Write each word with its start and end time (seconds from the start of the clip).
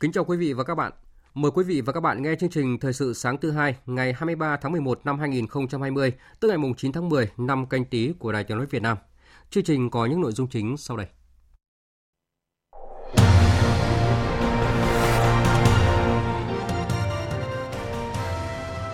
Kính 0.00 0.12
chào 0.12 0.24
quý 0.24 0.36
vị 0.36 0.52
và 0.52 0.64
các 0.64 0.74
bạn. 0.74 0.92
Mời 1.34 1.50
quý 1.54 1.64
vị 1.64 1.80
và 1.80 1.92
các 1.92 2.00
bạn 2.00 2.22
nghe 2.22 2.34
chương 2.40 2.50
trình 2.50 2.78
Thời 2.78 2.92
sự 2.92 3.14
sáng 3.14 3.38
thứ 3.38 3.50
hai 3.50 3.76
ngày 3.86 4.12
23 4.12 4.56
tháng 4.56 4.72
11 4.72 5.00
năm 5.04 5.18
2020, 5.18 6.12
tức 6.40 6.48
ngày 6.48 6.58
mùng 6.58 6.74
9 6.74 6.92
tháng 6.92 7.08
10 7.08 7.30
năm 7.36 7.66
canh 7.66 7.84
tí 7.84 8.12
của 8.18 8.32
Đài 8.32 8.44
Tiếng 8.44 8.56
nói 8.56 8.66
Việt 8.66 8.82
Nam. 8.82 8.96
Chương 9.50 9.64
trình 9.64 9.90
có 9.90 10.06
những 10.06 10.20
nội 10.20 10.32
dung 10.32 10.48
chính 10.48 10.76
sau 10.76 10.96
đây. 10.96 11.06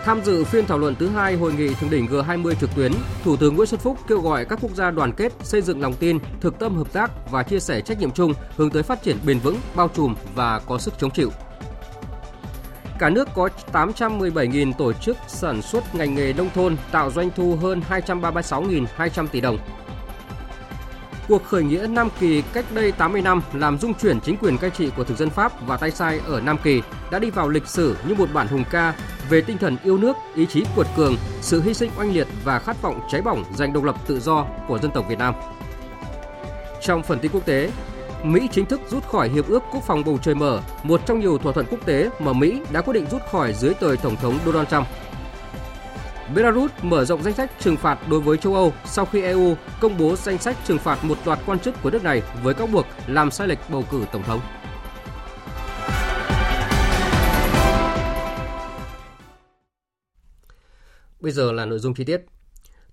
Tham 0.05 0.25
dự 0.25 0.45
phiên 0.45 0.67
thảo 0.67 0.78
luận 0.78 0.95
thứ 0.95 1.08
hai 1.08 1.36
hội 1.36 1.53
nghị 1.53 1.75
thượng 1.75 1.91
đỉnh 1.91 2.06
G20 2.06 2.55
trực 2.55 2.75
tuyến, 2.75 2.92
Thủ 3.25 3.36
tướng 3.36 3.56
Nguyễn 3.56 3.67
Xuân 3.67 3.81
Phúc 3.81 3.98
kêu 4.08 4.20
gọi 4.20 4.45
các 4.45 4.58
quốc 4.62 4.75
gia 4.75 4.91
đoàn 4.91 5.12
kết, 5.12 5.33
xây 5.42 5.62
dựng 5.62 5.81
lòng 5.81 5.95
tin, 5.95 6.19
thực 6.41 6.58
tâm 6.58 6.77
hợp 6.77 6.92
tác 6.92 7.11
và 7.31 7.42
chia 7.42 7.61
sẻ 7.61 7.81
trách 7.81 7.98
nhiệm 7.98 8.11
chung 8.11 8.33
hướng 8.56 8.70
tới 8.70 8.83
phát 8.83 9.03
triển 9.03 9.17
bền 9.27 9.39
vững, 9.39 9.56
bao 9.75 9.89
trùm 9.89 10.14
và 10.34 10.58
có 10.58 10.78
sức 10.78 10.95
chống 10.98 11.11
chịu. 11.11 11.30
Cả 12.98 13.11
nước 13.11 13.28
có 13.34 13.48
817.000 13.73 14.73
tổ 14.73 14.92
chức 14.92 15.17
sản 15.28 15.62
xuất 15.62 15.95
ngành 15.95 16.14
nghề 16.14 16.33
nông 16.33 16.50
thôn 16.55 16.77
tạo 16.92 17.11
doanh 17.11 17.30
thu 17.36 17.56
hơn 17.56 17.83
236.200 17.91 19.27
tỷ 19.27 19.41
đồng. 19.41 19.58
Cuộc 21.28 21.45
khởi 21.45 21.62
nghĩa 21.62 21.86
Nam 21.91 22.08
Kỳ 22.20 22.42
cách 22.53 22.64
đây 22.75 22.92
80 22.92 23.23
năm 23.23 23.42
làm 23.53 23.78
dung 23.78 23.95
chuyển 23.95 24.20
chính 24.20 24.36
quyền 24.36 24.58
cai 24.58 24.70
trị 24.70 24.91
của 24.97 25.05
thực 25.05 25.19
dân 25.19 25.30
Pháp 25.30 25.67
và 25.67 25.77
tay 25.77 25.91
sai 25.91 26.20
ở 26.27 26.41
Nam 26.41 26.56
Kỳ 26.64 26.83
đã 27.11 27.19
đi 27.19 27.30
vào 27.30 27.48
lịch 27.48 27.67
sử 27.67 27.97
như 28.08 28.14
một 28.14 28.28
bản 28.33 28.48
hùng 28.48 28.64
ca 28.70 28.95
về 29.33 29.41
tinh 29.41 29.59
thần 29.59 29.77
yêu 29.85 29.99
nước, 29.99 30.17
ý 30.35 30.47
chí 30.47 30.65
cuột 30.77 30.87
cường, 30.97 31.17
sự 31.41 31.63
hy 31.63 31.75
sinh 31.75 31.91
oanh 31.99 32.15
liệt 32.15 32.27
và 32.45 32.59
khát 32.59 32.83
vọng 32.83 33.01
cháy 33.11 33.23
bỏng 33.23 33.45
giành 33.55 33.73
độc 33.73 33.85
lập 33.85 33.97
tự 34.07 34.21
do 34.21 34.47
của 34.69 34.79
dân 34.79 34.91
tộc 34.91 35.05
Việt 35.09 35.19
Nam. 35.19 35.35
Trong 36.81 37.03
phần 37.03 37.19
tin 37.19 37.33
quốc 37.33 37.47
tế, 37.47 37.71
Mỹ 38.23 38.49
chính 38.53 38.67
thức 38.67 38.81
rút 38.91 39.05
khỏi 39.09 39.29
Hiệp 39.29 39.49
ước 39.49 39.63
Quốc 39.73 39.83
phòng 39.87 40.03
bầu 40.07 40.19
trời 40.23 40.35
mở, 40.35 40.61
một 40.83 41.01
trong 41.07 41.21
nhiều 41.21 41.39
thỏa 41.39 41.53
thuận 41.53 41.67
quốc 41.71 41.79
tế 41.87 42.11
mà 42.19 42.33
Mỹ 42.33 42.61
đã 42.73 42.81
quyết 42.81 42.93
định 42.93 43.07
rút 43.11 43.23
khỏi 43.31 43.53
dưới 43.53 43.75
thời 43.81 43.97
Tổng 43.97 44.17
thống 44.17 44.39
Donald 44.45 44.69
Trump. 44.69 44.87
Belarus 46.35 46.71
mở 46.83 47.05
rộng 47.05 47.23
danh 47.23 47.35
sách 47.35 47.51
trừng 47.61 47.77
phạt 47.77 47.99
đối 48.09 48.21
với 48.21 48.37
châu 48.37 48.55
Âu 48.55 48.73
sau 48.85 49.05
khi 49.05 49.23
EU 49.23 49.57
công 49.81 49.99
bố 49.99 50.17
danh 50.17 50.39
sách 50.39 50.57
trừng 50.65 50.79
phạt 50.79 51.05
một 51.05 51.19
loạt 51.25 51.39
quan 51.47 51.59
chức 51.59 51.83
của 51.83 51.91
nước 51.91 52.05
này 52.05 52.23
với 52.43 52.55
cáo 52.55 52.67
buộc 52.67 52.87
làm 53.07 53.31
sai 53.31 53.49
lệch 53.49 53.71
bầu 53.71 53.85
cử 53.91 54.05
tổng 54.13 54.23
thống. 54.23 54.41
Bây 61.23 61.33
giờ 61.33 61.53
là 61.53 61.67
nội 61.67 61.79
dung 61.79 61.95
chi 61.95 62.05
tiết. 62.05 62.25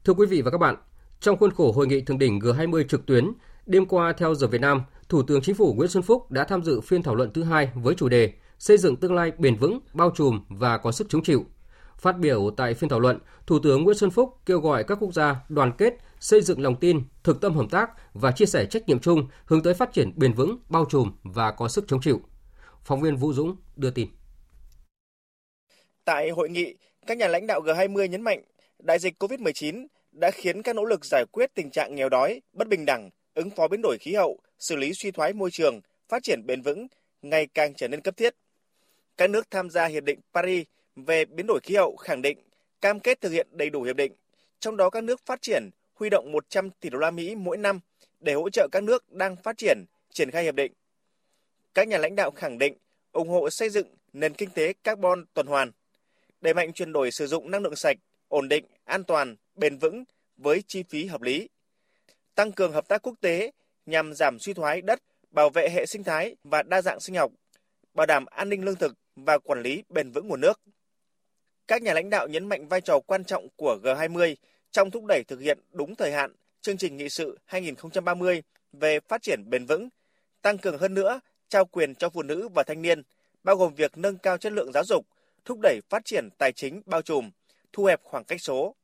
Thưa 0.04 0.14
quý 0.14 0.26
vị 0.26 0.42
và 0.42 0.52
các 0.52 0.58
bạn, 0.58 0.76
trong 1.20 1.38
khuôn 1.38 1.52
khổ 1.52 1.72
hội 1.72 1.88
nghị 1.88 2.02
thượng 2.02 2.20
đỉnh 2.20 2.40
G20 2.40 2.84
trực 2.88 3.06
tuyến, 3.06 3.32
đêm 3.66 3.86
qua 3.86 4.14
theo 4.14 4.36
giờ 4.36 4.48
Việt 4.48 4.62
Nam, 4.62 4.82
Thủ 5.10 5.24
tướng 5.24 5.42
Chính 5.42 5.56
phủ 5.56 5.74
Nguyễn 5.74 5.90
Xuân 5.90 6.04
Phúc 6.04 6.32
đã 6.32 6.44
tham 6.44 6.64
dự 6.64 6.82
phiên 6.82 7.04
thảo 7.04 7.16
luận 7.16 7.34
thứ 7.34 7.44
hai 7.44 7.72
với 7.76 7.96
chủ 7.96 8.10
đề 8.10 8.34
Xây 8.60 8.78
dựng 8.78 8.96
tương 8.96 9.14
lai 9.14 9.32
bền 9.38 9.56
vững, 9.56 9.80
bao 9.94 10.12
trùm 10.16 10.42
và 10.50 10.78
có 10.78 10.92
sức 10.92 11.08
chống 11.10 11.24
chịu. 11.24 11.46
Phát 11.98 12.20
biểu 12.20 12.52
tại 12.58 12.74
phiên 12.74 12.90
thảo 12.90 13.00
luận, 13.00 13.20
Thủ 13.48 13.60
tướng 13.60 13.84
Nguyễn 13.84 13.98
Xuân 13.98 14.12
Phúc 14.12 14.38
kêu 14.46 14.60
gọi 14.60 14.84
các 14.84 14.98
quốc 15.02 15.14
gia 15.14 15.36
đoàn 15.50 15.72
kết, 15.78 15.94
xây 16.20 16.42
dựng 16.42 16.62
lòng 16.62 16.76
tin, 16.76 17.02
thực 17.24 17.42
tâm 17.42 17.56
hợp 17.56 17.66
tác 17.72 17.90
và 18.14 18.32
chia 18.32 18.46
sẻ 18.46 18.66
trách 18.66 18.88
nhiệm 18.88 19.00
chung 19.00 19.28
hướng 19.46 19.64
tới 19.64 19.74
phát 19.74 19.94
triển 19.94 20.14
bền 20.16 20.34
vững, 20.34 20.58
bao 20.70 20.86
trùm 20.90 21.12
và 21.24 21.52
có 21.52 21.68
sức 21.68 21.86
chống 21.88 22.02
chịu. 22.02 22.22
Phóng 22.84 23.02
viên 23.02 23.16
Vũ 23.16 23.34
Dũng 23.34 23.56
đưa 23.76 23.90
tin. 23.90 24.08
Tại 26.10 26.30
hội 26.30 26.50
nghị, 26.50 26.76
các 27.08 27.18
nhà 27.18 27.28
lãnh 27.28 27.48
đạo 27.48 27.62
G20 27.62 28.06
nhấn 28.06 28.22
mạnh 28.22 28.42
đại 28.80 29.00
dịch 29.00 29.24
COVID-19 29.24 29.88
đã 30.12 30.32
khiến 30.32 30.62
các 30.62 30.76
nỗ 30.76 30.86
lực 30.86 31.06
giải 31.06 31.26
quyết 31.32 31.54
tình 31.54 31.72
trạng 31.72 31.96
nghèo 31.96 32.10
đói, 32.10 32.42
bất 32.54 32.68
bình 32.68 32.86
đẳng, 32.86 33.10
ứng 33.34 33.50
phó 33.50 33.68
biến 33.68 33.82
đổi 33.82 33.98
khí 34.00 34.14
hậu, 34.14 34.40
xử 34.60 34.76
lý 34.76 34.94
suy 34.94 35.12
thoái 35.12 35.34
môi 35.34 35.52
trường, 35.52 35.82
phát 36.08 36.24
triển 36.24 36.46
bền 36.46 36.62
vững 36.62 36.88
ngày 37.22 37.48
càng 37.54 37.74
trở 37.74 37.88
nên 37.88 38.02
cấp 38.02 38.18
thiết. 38.18 38.36
Các 39.18 39.30
nước 39.30 39.52
tham 39.52 39.70
gia 39.70 39.86
Hiệp 39.86 40.04
định 40.04 40.20
Paris 40.34 40.66
về 40.96 41.26
biến 41.26 41.48
đổi 41.48 41.60
khí 41.64 41.76
hậu 41.76 41.96
khẳng 41.96 42.22
định 42.22 42.38
cam 42.82 43.00
kết 43.00 43.22
thực 43.22 43.32
hiện 43.32 43.48
đầy 43.52 43.70
đủ 43.70 43.82
hiệp 43.84 43.96
định, 43.96 44.14
trong 44.60 44.78
đó 44.78 44.90
các 44.90 45.04
nước 45.04 45.26
phát 45.26 45.42
triển 45.42 45.70
huy 45.94 46.10
động 46.10 46.32
100 46.32 46.70
tỷ 46.70 46.90
đô 46.90 47.00
la 47.00 47.12
Mỹ 47.12 47.36
mỗi 47.36 47.58
năm 47.58 47.80
để 48.20 48.34
hỗ 48.34 48.50
trợ 48.50 48.68
các 48.72 48.84
nước 48.84 49.12
đang 49.12 49.36
phát 49.36 49.58
triển 49.58 49.86
triển 50.14 50.32
khai 50.32 50.44
hiệp 50.44 50.56
định. 50.56 50.74
Các 51.74 51.88
nhà 51.88 51.98
lãnh 51.98 52.16
đạo 52.16 52.32
khẳng 52.32 52.58
định 52.58 52.74
ủng 53.12 53.30
hộ 53.30 53.50
xây 53.50 53.70
dựng 53.70 53.88
nền 54.14 54.34
kinh 54.34 54.50
tế 54.50 54.74
carbon 54.84 55.26
tuần 55.34 55.48
hoàn, 55.48 55.72
đẩy 56.42 56.54
mạnh 56.54 56.74
chuyển 56.74 56.94
đổi 56.94 57.12
sử 57.12 57.28
dụng 57.28 57.52
năng 57.52 57.62
lượng 57.62 57.76
sạch, 57.76 57.98
ổn 58.28 58.50
định, 58.50 58.66
an 58.86 59.04
toàn, 59.04 59.36
bền 59.56 59.78
vững 59.78 60.04
với 60.38 60.64
chi 60.68 60.84
phí 60.90 61.06
hợp 61.06 61.22
lý. 61.22 61.50
Tăng 62.36 62.52
cường 62.52 62.72
hợp 62.72 62.88
tác 62.88 63.02
quốc 63.02 63.16
tế 63.22 63.52
nhằm 63.86 64.14
giảm 64.14 64.40
suy 64.40 64.54
thoái 64.54 64.82
đất, 64.82 65.00
bảo 65.32 65.50
vệ 65.50 65.70
hệ 65.70 65.86
sinh 65.86 66.04
thái 66.04 66.36
và 66.44 66.64
đa 66.64 66.82
dạng 66.82 67.00
sinh 67.00 67.16
học, 67.16 67.32
bảo 67.94 68.06
đảm 68.06 68.26
an 68.26 68.50
ninh 68.50 68.66
lương 68.66 68.76
thực 68.76 68.94
và 69.16 69.38
quản 69.38 69.62
lý 69.62 69.84
bền 69.90 70.12
vững 70.12 70.28
nguồn 70.28 70.42
nước. 70.42 70.62
Các 71.68 71.82
nhà 71.82 71.94
lãnh 71.94 72.10
đạo 72.10 72.28
nhấn 72.28 72.50
mạnh 72.50 72.68
vai 72.68 72.82
trò 72.82 73.00
quan 73.00 73.24
trọng 73.24 73.48
của 73.56 73.80
G20 73.84 74.36
trong 74.72 74.92
thúc 74.92 75.06
đẩy 75.06 75.24
thực 75.24 75.40
hiện 75.40 75.60
đúng 75.72 75.96
thời 75.96 76.12
hạn 76.12 76.36
chương 76.62 76.78
trình 76.78 76.98
nghị 76.98 77.10
sự 77.10 77.40
2030 77.46 78.44
về 78.74 79.00
phát 79.00 79.22
triển 79.22 79.50
bền 79.50 79.66
vững, 79.66 79.90
tăng 80.42 80.58
cường 80.58 80.78
hơn 80.78 80.94
nữa 80.94 81.20
trao 81.50 81.66
quyền 81.66 81.96
cho 81.96 82.10
phụ 82.10 82.24
nữ 82.24 82.50
và 82.56 82.64
thanh 82.64 82.82
niên, 82.82 83.02
bao 83.44 83.56
gồm 83.56 83.76
việc 83.76 83.98
nâng 83.98 84.18
cao 84.18 84.38
chất 84.38 84.54
lượng 84.54 84.72
giáo 84.74 84.84
dục, 84.84 85.06
thúc 85.46 85.60
đẩy 85.62 85.80
phát 85.90 86.06
triển 86.06 86.30
tài 86.38 86.52
chính 86.52 86.82
bao 86.86 87.02
trùm, 87.02 87.32
thu 87.74 87.86
hẹp 87.86 88.02
khoảng 88.04 88.24
cách 88.24 88.42
số. 88.42 88.76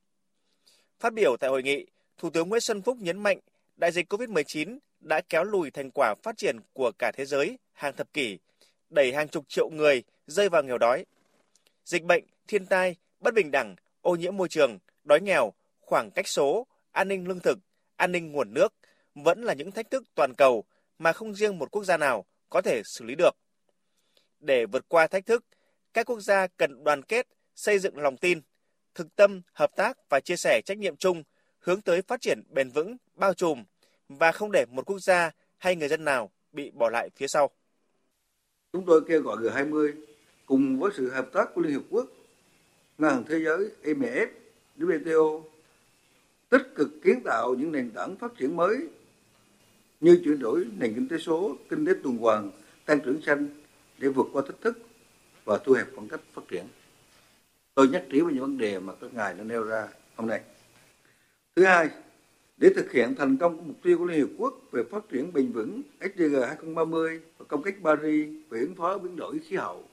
Phát 1.00 1.14
biểu 1.14 1.38
tại 1.38 1.50
hội 1.50 1.64
nghị, 1.64 1.86
Thủ 2.18 2.30
tướng 2.30 2.50
Nguyễn 2.50 2.62
Xuân 2.62 2.82
Phúc 2.82 2.98
nhấn 3.00 3.20
mạnh 3.20 3.40
đại 3.76 3.92
dịch 3.92 4.14
COVID-19 4.14 4.78
đã 5.00 5.22
kéo 5.30 5.44
lùi 5.44 5.72
thành 5.72 5.92
quả 5.92 6.16
phát 6.24 6.38
triển 6.38 6.58
của 6.74 6.92
cả 7.00 7.12
thế 7.16 7.26
giới 7.26 7.58
hàng 7.74 7.96
thập 7.96 8.14
kỷ, 8.14 8.38
đẩy 8.90 9.14
hàng 9.14 9.28
chục 9.28 9.46
triệu 9.48 9.70
người 9.70 10.04
rơi 10.28 10.50
vào 10.50 10.64
nghèo 10.64 10.78
đói. 10.78 11.06
Dịch 11.86 12.04
bệnh, 12.04 12.24
thiên 12.48 12.66
tai, 12.66 12.96
bất 13.20 13.34
bình 13.34 13.52
đẳng, 13.52 13.76
ô 14.02 14.16
nhiễm 14.16 14.38
môi 14.38 14.48
trường, 14.48 14.80
đói 15.04 15.22
nghèo, 15.22 15.54
khoảng 15.80 16.12
cách 16.12 16.28
số, 16.28 16.68
an 16.92 17.08
ninh 17.08 17.28
lương 17.28 17.40
thực, 17.40 17.60
an 17.96 18.12
ninh 18.12 18.32
nguồn 18.32 18.54
nước 18.54 18.74
vẫn 19.16 19.44
là 19.44 19.54
những 19.54 19.72
thách 19.72 19.90
thức 19.92 20.04
toàn 20.16 20.34
cầu 20.38 20.64
mà 21.00 21.14
không 21.14 21.36
riêng 21.36 21.60
một 21.60 21.72
quốc 21.72 21.84
gia 21.84 21.98
nào 21.98 22.26
có 22.50 22.62
thể 22.62 22.82
xử 22.86 23.06
lý 23.06 23.16
được. 23.16 23.36
Để 24.40 24.66
vượt 24.66 24.86
qua 24.88 25.08
thách 25.08 25.26
thức, 25.26 25.46
các 25.96 26.06
quốc 26.06 26.20
gia 26.20 26.48
cần 26.48 26.84
đoàn 26.84 27.02
kết, 27.04 27.28
xây 27.56 27.80
dựng 27.80 27.98
lòng 27.98 28.18
tin, 28.18 28.42
thực 28.96 29.16
tâm, 29.16 29.42
hợp 29.54 29.72
tác 29.76 29.98
và 30.10 30.20
chia 30.20 30.36
sẻ 30.36 30.62
trách 30.66 30.78
nhiệm 30.78 30.96
chung 30.96 31.24
hướng 31.60 31.82
tới 31.82 32.02
phát 32.02 32.22
triển 32.22 32.42
bền 32.50 32.70
vững, 32.70 32.98
bao 33.14 33.34
trùm 33.34 33.64
và 34.10 34.32
không 34.32 34.52
để 34.52 34.66
một 34.72 34.86
quốc 34.86 35.00
gia 35.00 35.32
hay 35.58 35.76
người 35.76 35.88
dân 35.88 36.06
nào 36.06 36.32
bị 36.52 36.72
bỏ 36.72 36.90
lại 36.90 37.10
phía 37.16 37.28
sau. 37.28 37.50
Chúng 38.74 38.86
tôi 38.86 39.02
kêu 39.08 39.22
gọi 39.22 39.38
G20 39.38 39.92
cùng 40.46 40.80
với 40.80 40.92
sự 40.98 41.10
hợp 41.10 41.30
tác 41.34 41.50
của 41.54 41.62
Liên 41.62 41.72
Hiệp 41.72 41.82
Quốc, 41.90 42.06
Ngân 42.98 43.12
hàng 43.12 43.24
Thế 43.30 43.40
giới, 43.40 43.70
IMF, 43.84 44.28
WTO 44.78 45.44
tích 46.50 46.68
cực 46.76 46.90
kiến 47.04 47.24
tạo 47.24 47.56
những 47.56 47.72
nền 47.72 47.92
tảng 47.92 48.16
phát 48.16 48.32
triển 48.40 48.56
mới 48.56 48.88
như 50.00 50.22
chuyển 50.26 50.40
đổi 50.40 50.66
nền 50.78 50.94
kinh 50.96 51.08
tế 51.10 51.18
số, 51.18 51.56
kinh 51.70 51.86
tế 51.86 51.92
tuần 52.04 52.18
hoàn, 52.18 52.52
tăng 52.86 53.00
trưởng 53.00 53.22
xanh 53.22 53.48
để 53.98 54.08
vượt 54.08 54.28
qua 54.34 54.44
thách 54.48 54.62
thức 54.62 54.78
và 55.46 55.58
thu 55.58 55.74
hẹp 55.74 55.88
khoảng 55.96 56.08
cách 56.08 56.20
phát 56.34 56.42
triển. 56.48 56.66
Tôi 57.74 57.88
nhắc 57.88 58.04
trí 58.12 58.22
về 58.22 58.34
những 58.34 58.42
vấn 58.42 58.58
đề 58.58 58.80
mà 58.80 58.94
các 59.02 59.14
ngài 59.14 59.34
đã 59.34 59.44
nêu 59.44 59.64
ra 59.64 59.88
hôm 60.16 60.28
nay. 60.28 60.42
Thứ 61.56 61.66
hai, 61.66 61.90
để 62.58 62.70
thực 62.76 62.92
hiện 62.92 63.16
thành 63.16 63.38
công 63.38 63.68
mục 63.68 63.76
tiêu 63.84 63.98
của 63.98 64.06
Liên 64.06 64.18
Hiệp 64.18 64.30
Quốc 64.38 64.54
về 64.72 64.84
phát 64.92 65.04
triển 65.12 65.34
bền 65.34 65.52
vững 65.52 65.82
SDG 66.00 66.36
2030 66.48 67.22
và 67.38 67.46
công 67.48 67.64
kết 67.64 67.74
Paris 67.84 68.30
về 68.50 68.60
ứng 68.60 68.76
phó 68.76 68.98
biến 68.98 69.16
đổi 69.16 69.40
khí 69.40 69.56
hậu, 69.56 69.84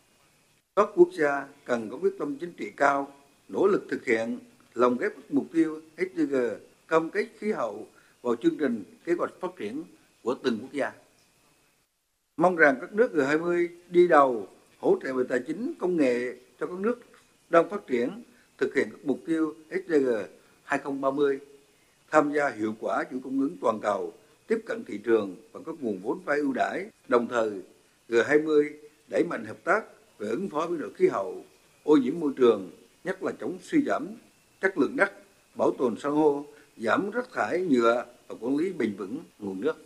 các 0.76 0.88
quốc 0.94 1.08
gia 1.12 1.46
cần 1.64 1.90
có 1.90 1.96
quyết 1.96 2.12
tâm 2.18 2.36
chính 2.36 2.52
trị 2.52 2.70
cao, 2.76 3.14
nỗ 3.48 3.66
lực 3.66 3.86
thực 3.90 4.04
hiện 4.04 4.38
lồng 4.74 4.96
ghép 4.98 5.12
mục 5.28 5.46
tiêu 5.52 5.80
SDG 5.96 6.36
cam 6.88 7.10
kết 7.10 7.26
khí 7.38 7.52
hậu 7.52 7.86
vào 8.22 8.36
chương 8.36 8.56
trình 8.56 8.84
kế 9.04 9.12
hoạch 9.12 9.32
phát 9.40 9.50
triển 9.56 9.84
của 10.22 10.34
từng 10.42 10.58
quốc 10.60 10.72
gia. 10.72 10.92
Mong 12.36 12.56
rằng 12.56 12.76
các 12.80 12.92
nước 12.92 13.12
G20 13.14 13.68
đi 13.88 14.08
đầu 14.08 14.48
hỗ 14.82 14.98
trợ 15.02 15.14
về 15.14 15.24
tài 15.28 15.40
chính 15.46 15.72
công 15.78 15.96
nghệ 15.96 16.34
cho 16.60 16.66
các 16.66 16.78
nước 16.78 17.00
đang 17.50 17.70
phát 17.70 17.86
triển 17.86 18.22
thực 18.58 18.74
hiện 18.74 18.88
các 18.90 19.00
mục 19.04 19.20
tiêu 19.26 19.54
SDG 19.70 20.08
2030, 20.64 21.38
tham 22.10 22.32
gia 22.32 22.50
hiệu 22.50 22.74
quả 22.80 23.04
chuỗi 23.10 23.20
cung 23.24 23.40
ứng 23.40 23.56
toàn 23.60 23.78
cầu, 23.82 24.12
tiếp 24.46 24.58
cận 24.66 24.84
thị 24.86 24.98
trường 25.04 25.36
và 25.52 25.60
các 25.66 25.74
nguồn 25.80 26.00
vốn 26.02 26.20
vay 26.24 26.38
ưu 26.38 26.52
đãi, 26.52 26.86
đồng 27.08 27.28
thời 27.28 27.50
G20 28.08 28.70
đẩy 29.08 29.24
mạnh 29.24 29.44
hợp 29.44 29.64
tác 29.64 29.84
về 30.18 30.28
ứng 30.28 30.48
phó 30.48 30.66
biến 30.66 30.80
đổi 30.80 30.92
khí 30.94 31.08
hậu, 31.08 31.44
ô 31.84 31.96
nhiễm 31.96 32.20
môi 32.20 32.32
trường, 32.36 32.70
nhất 33.04 33.22
là 33.22 33.32
chống 33.40 33.58
suy 33.62 33.82
giảm 33.86 34.06
chất 34.60 34.78
lượng 34.78 34.96
đất, 34.96 35.12
bảo 35.54 35.70
tồn 35.78 35.96
san 35.98 36.12
hô, 36.12 36.44
giảm 36.76 37.10
rác 37.10 37.32
thải 37.32 37.60
nhựa 37.60 38.04
và 38.28 38.34
quản 38.40 38.56
lý 38.56 38.72
bền 38.72 38.96
vững 38.96 39.18
nguồn 39.38 39.60
nước. 39.60 39.76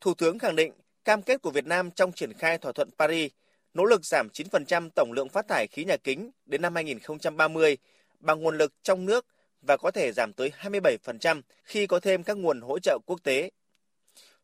Thủ 0.00 0.14
tướng 0.14 0.38
khẳng 0.38 0.56
định 0.56 0.72
cam 1.04 1.22
kết 1.22 1.42
của 1.42 1.50
Việt 1.50 1.66
Nam 1.66 1.90
trong 1.90 2.12
triển 2.12 2.32
khai 2.32 2.58
thỏa 2.58 2.72
thuận 2.72 2.90
Paris, 2.98 3.32
nỗ 3.74 3.84
lực 3.84 4.04
giảm 4.04 4.28
9% 4.32 4.88
tổng 4.94 5.12
lượng 5.12 5.28
phát 5.28 5.48
thải 5.48 5.66
khí 5.66 5.84
nhà 5.84 5.96
kính 5.96 6.30
đến 6.46 6.62
năm 6.62 6.74
2030 6.74 7.76
bằng 8.20 8.42
nguồn 8.42 8.58
lực 8.58 8.72
trong 8.82 9.06
nước 9.06 9.26
và 9.62 9.76
có 9.76 9.90
thể 9.90 10.12
giảm 10.12 10.32
tới 10.32 10.52
27% 10.60 11.42
khi 11.64 11.86
có 11.86 12.00
thêm 12.00 12.22
các 12.22 12.36
nguồn 12.36 12.60
hỗ 12.60 12.78
trợ 12.78 12.98
quốc 13.06 13.20
tế. 13.22 13.50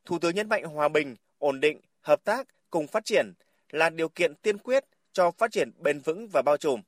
Thủ 0.05 0.19
tướng 0.19 0.35
nhấn 0.35 0.49
mạnh 0.49 0.64
hòa 0.64 0.88
bình, 0.88 1.17
ổn 1.38 1.61
định, 1.61 1.81
hợp 2.00 2.25
tác 2.25 2.49
cùng 2.70 2.87
phát 2.87 3.05
triển 3.05 3.32
là 3.70 3.91
điều 3.91 4.08
kiện 4.08 4.35
tiên 4.35 4.58
quyết 4.58 4.85
cho 5.12 5.31
phát 5.31 5.53
triển 5.53 5.70
bền 5.79 6.00
vững 6.00 6.29
và 6.32 6.43
bao 6.43 6.56
trùm. 6.56 6.82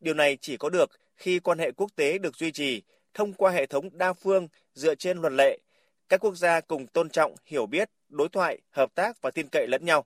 Điều 0.00 0.14
này 0.14 0.38
chỉ 0.40 0.56
có 0.56 0.68
được 0.68 0.90
khi 1.16 1.38
quan 1.38 1.58
hệ 1.58 1.72
quốc 1.72 1.90
tế 1.96 2.18
được 2.18 2.36
duy 2.36 2.52
trì 2.52 2.82
thông 3.14 3.32
qua 3.32 3.52
hệ 3.52 3.66
thống 3.66 3.98
đa 3.98 4.12
phương 4.12 4.48
dựa 4.74 4.94
trên 4.94 5.18
luật 5.18 5.32
lệ, 5.32 5.58
các 6.08 6.20
quốc 6.20 6.36
gia 6.36 6.60
cùng 6.60 6.86
tôn 6.86 7.10
trọng, 7.10 7.34
hiểu 7.44 7.66
biết, 7.66 7.90
đối 8.14 8.28
thoại, 8.28 8.58
hợp 8.70 8.94
tác 8.94 9.22
và 9.22 9.30
tin 9.30 9.48
cậy 9.48 9.66
lẫn 9.68 9.84
nhau. 9.84 10.04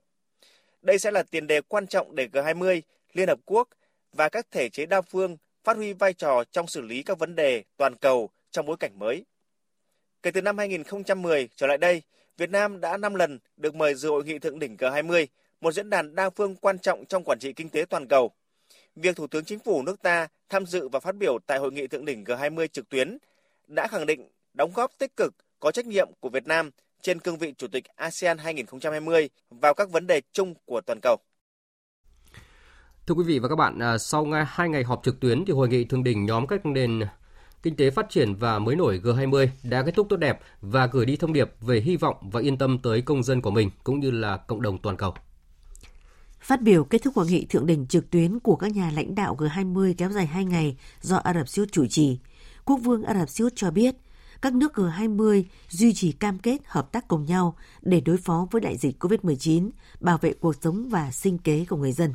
Đây 0.81 0.99
sẽ 0.99 1.11
là 1.11 1.23
tiền 1.23 1.47
đề 1.47 1.61
quan 1.61 1.87
trọng 1.87 2.15
để 2.15 2.27
G20, 2.33 2.81
Liên 3.13 3.27
Hợp 3.27 3.39
Quốc 3.45 3.69
và 4.13 4.29
các 4.29 4.51
thể 4.51 4.69
chế 4.69 4.85
đa 4.85 5.01
phương 5.01 5.37
phát 5.63 5.77
huy 5.77 5.93
vai 5.93 6.13
trò 6.13 6.43
trong 6.51 6.67
xử 6.67 6.81
lý 6.81 7.03
các 7.03 7.19
vấn 7.19 7.35
đề 7.35 7.63
toàn 7.77 7.95
cầu 7.95 8.29
trong 8.51 8.65
bối 8.65 8.77
cảnh 8.79 8.99
mới. 8.99 9.25
Kể 10.23 10.31
từ 10.31 10.41
năm 10.41 10.57
2010 10.57 11.49
trở 11.55 11.67
lại 11.67 11.77
đây, 11.77 12.01
Việt 12.37 12.49
Nam 12.49 12.81
đã 12.81 12.97
5 12.97 13.15
lần 13.15 13.39
được 13.57 13.75
mời 13.75 13.95
dự 13.95 14.09
hội 14.09 14.23
nghị 14.23 14.39
thượng 14.39 14.59
đỉnh 14.59 14.75
G20, 14.75 15.25
một 15.61 15.71
diễn 15.71 15.89
đàn 15.89 16.15
đa 16.15 16.29
phương 16.29 16.55
quan 16.55 16.79
trọng 16.79 17.05
trong 17.05 17.23
quản 17.23 17.39
trị 17.39 17.53
kinh 17.53 17.69
tế 17.69 17.85
toàn 17.89 18.07
cầu. 18.07 18.31
Việc 18.95 19.15
Thủ 19.15 19.27
tướng 19.27 19.45
Chính 19.45 19.59
phủ 19.59 19.83
nước 19.83 20.01
ta 20.01 20.27
tham 20.49 20.65
dự 20.65 20.87
và 20.87 20.99
phát 20.99 21.15
biểu 21.15 21.39
tại 21.47 21.59
hội 21.59 21.71
nghị 21.71 21.87
thượng 21.87 22.05
đỉnh 22.05 22.23
G20 22.23 22.67
trực 22.67 22.89
tuyến 22.89 23.17
đã 23.67 23.87
khẳng 23.87 24.05
định 24.05 24.29
đóng 24.53 24.71
góp 24.75 24.97
tích 24.97 25.15
cực, 25.17 25.33
có 25.59 25.71
trách 25.71 25.85
nhiệm 25.85 26.09
của 26.19 26.29
Việt 26.29 26.47
Nam 26.47 26.71
trên 27.01 27.19
cương 27.19 27.37
vị 27.37 27.53
Chủ 27.57 27.67
tịch 27.67 27.83
ASEAN 27.95 28.37
2020 28.37 29.29
vào 29.49 29.73
các 29.73 29.89
vấn 29.89 30.07
đề 30.07 30.21
chung 30.31 30.53
của 30.65 30.81
toàn 30.81 30.99
cầu. 31.01 31.17
Thưa 33.07 33.15
quý 33.15 33.23
vị 33.23 33.39
và 33.39 33.49
các 33.49 33.55
bạn, 33.55 33.79
à, 33.79 33.97
sau 33.97 34.27
hai 34.47 34.69
ngày 34.69 34.83
họp 34.83 35.01
trực 35.03 35.19
tuyến 35.19 35.45
thì 35.45 35.53
hội 35.53 35.67
nghị 35.67 35.83
thượng 35.83 36.03
đỉnh 36.03 36.25
nhóm 36.25 36.47
các 36.47 36.65
nền 36.65 37.01
kinh 37.63 37.75
tế 37.75 37.89
phát 37.89 38.09
triển 38.09 38.35
và 38.35 38.59
mới 38.59 38.75
nổi 38.75 39.01
G20 39.03 39.47
đã 39.63 39.83
kết 39.83 39.95
thúc 39.95 40.07
tốt 40.09 40.17
đẹp 40.17 40.39
và 40.61 40.87
gửi 40.87 41.05
đi 41.05 41.15
thông 41.15 41.33
điệp 41.33 41.51
về 41.61 41.79
hy 41.79 41.97
vọng 41.97 42.15
và 42.21 42.41
yên 42.41 42.57
tâm 42.57 42.79
tới 42.79 43.01
công 43.01 43.23
dân 43.23 43.41
của 43.41 43.51
mình 43.51 43.69
cũng 43.83 43.99
như 43.99 44.11
là 44.11 44.37
cộng 44.37 44.61
đồng 44.61 44.77
toàn 44.77 44.97
cầu. 44.97 45.13
Phát 46.41 46.61
biểu 46.61 46.83
kết 46.83 47.03
thúc 47.03 47.15
hội 47.15 47.27
nghị 47.27 47.45
thượng 47.45 47.65
đỉnh 47.65 47.85
trực 47.87 48.09
tuyến 48.09 48.39
của 48.39 48.55
các 48.55 48.71
nhà 48.71 48.91
lãnh 48.95 49.15
đạo 49.15 49.35
G20 49.39 49.93
kéo 49.97 50.09
dài 50.09 50.25
2 50.25 50.45
ngày 50.45 50.77
do 51.01 51.17
Ả 51.17 51.33
Rập 51.33 51.47
Xê 51.47 51.61
Út 51.61 51.71
chủ 51.71 51.87
trì, 51.87 52.19
Quốc 52.65 52.77
vương 52.77 53.03
Ả 53.03 53.13
Rập 53.13 53.29
Xê 53.29 53.43
Út 53.43 53.53
cho 53.55 53.71
biết 53.71 53.95
các 54.41 54.53
nước 54.53 54.73
G20 54.73 55.43
duy 55.69 55.93
trì 55.93 56.11
cam 56.11 56.39
kết 56.39 56.57
hợp 56.65 56.91
tác 56.91 57.07
cùng 57.07 57.25
nhau 57.25 57.55
để 57.81 58.01
đối 58.01 58.17
phó 58.17 58.47
với 58.51 58.61
đại 58.61 58.77
dịch 58.77 59.03
COVID-19, 59.03 59.69
bảo 59.99 60.17
vệ 60.17 60.33
cuộc 60.33 60.55
sống 60.61 60.89
và 60.89 61.11
sinh 61.11 61.37
kế 61.37 61.65
của 61.69 61.77
người 61.77 61.91
dân. 61.91 62.13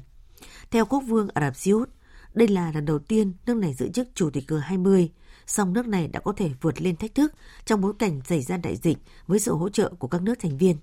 Theo 0.70 0.84
Quốc 0.84 1.00
vương 1.00 1.28
Ả 1.34 1.40
Rập 1.40 1.56
Xê 1.56 1.70
Út, 1.70 1.90
đây 2.34 2.48
là 2.48 2.72
lần 2.72 2.84
đầu 2.84 2.98
tiên 2.98 3.32
nước 3.46 3.54
này 3.54 3.74
giữ 3.74 3.88
chức 3.88 4.08
chủ 4.14 4.30
tịch 4.30 4.44
G20, 4.50 5.08
song 5.46 5.72
nước 5.72 5.86
này 5.86 6.08
đã 6.08 6.20
có 6.20 6.32
thể 6.32 6.50
vượt 6.60 6.82
lên 6.82 6.96
thách 6.96 7.14
thức 7.14 7.32
trong 7.64 7.80
bối 7.80 7.92
cảnh 7.98 8.20
xảy 8.28 8.42
ra 8.42 8.56
đại 8.56 8.76
dịch 8.76 8.98
với 9.26 9.38
sự 9.38 9.54
hỗ 9.54 9.68
trợ 9.68 9.92
của 9.98 10.08
các 10.08 10.22
nước 10.22 10.34
thành 10.40 10.58
viên. 10.58 10.76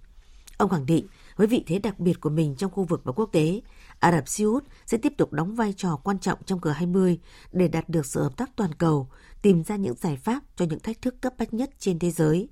Ông 0.58 0.70
khẳng 0.70 0.86
định 0.86 1.08
với 1.42 1.48
vị 1.48 1.64
thế 1.68 1.80
đặc 1.80 2.00
biệt 2.00 2.22
của 2.22 2.30
mình 2.30 2.56
trong 2.56 2.72
khu 2.72 2.84
vực 2.84 3.02
và 3.04 3.12
quốc 3.12 3.30
tế, 3.32 3.62
Ả 4.00 4.12
Rập 4.12 4.28
Xê 4.28 4.44
Út 4.44 4.64
sẽ 4.86 4.98
tiếp 4.98 5.14
tục 5.18 5.34
đóng 5.34 5.56
vai 5.56 5.74
trò 5.78 6.00
quan 6.04 6.20
trọng 6.20 6.40
trong 6.46 6.60
G20 6.60 7.18
để 7.52 7.68
đạt 7.68 7.90
được 7.90 8.06
sự 8.06 8.24
hợp 8.24 8.38
tác 8.38 8.50
toàn 8.56 8.74
cầu, 8.74 9.10
tìm 9.42 9.64
ra 9.64 9.76
những 9.76 9.96
giải 9.96 10.18
pháp 10.18 10.40
cho 10.56 10.66
những 10.66 10.80
thách 10.80 11.02
thức 11.02 11.16
cấp 11.22 11.34
bách 11.38 11.54
nhất 11.54 11.70
trên 11.80 12.00
thế 12.00 12.12
giới. 12.12 12.50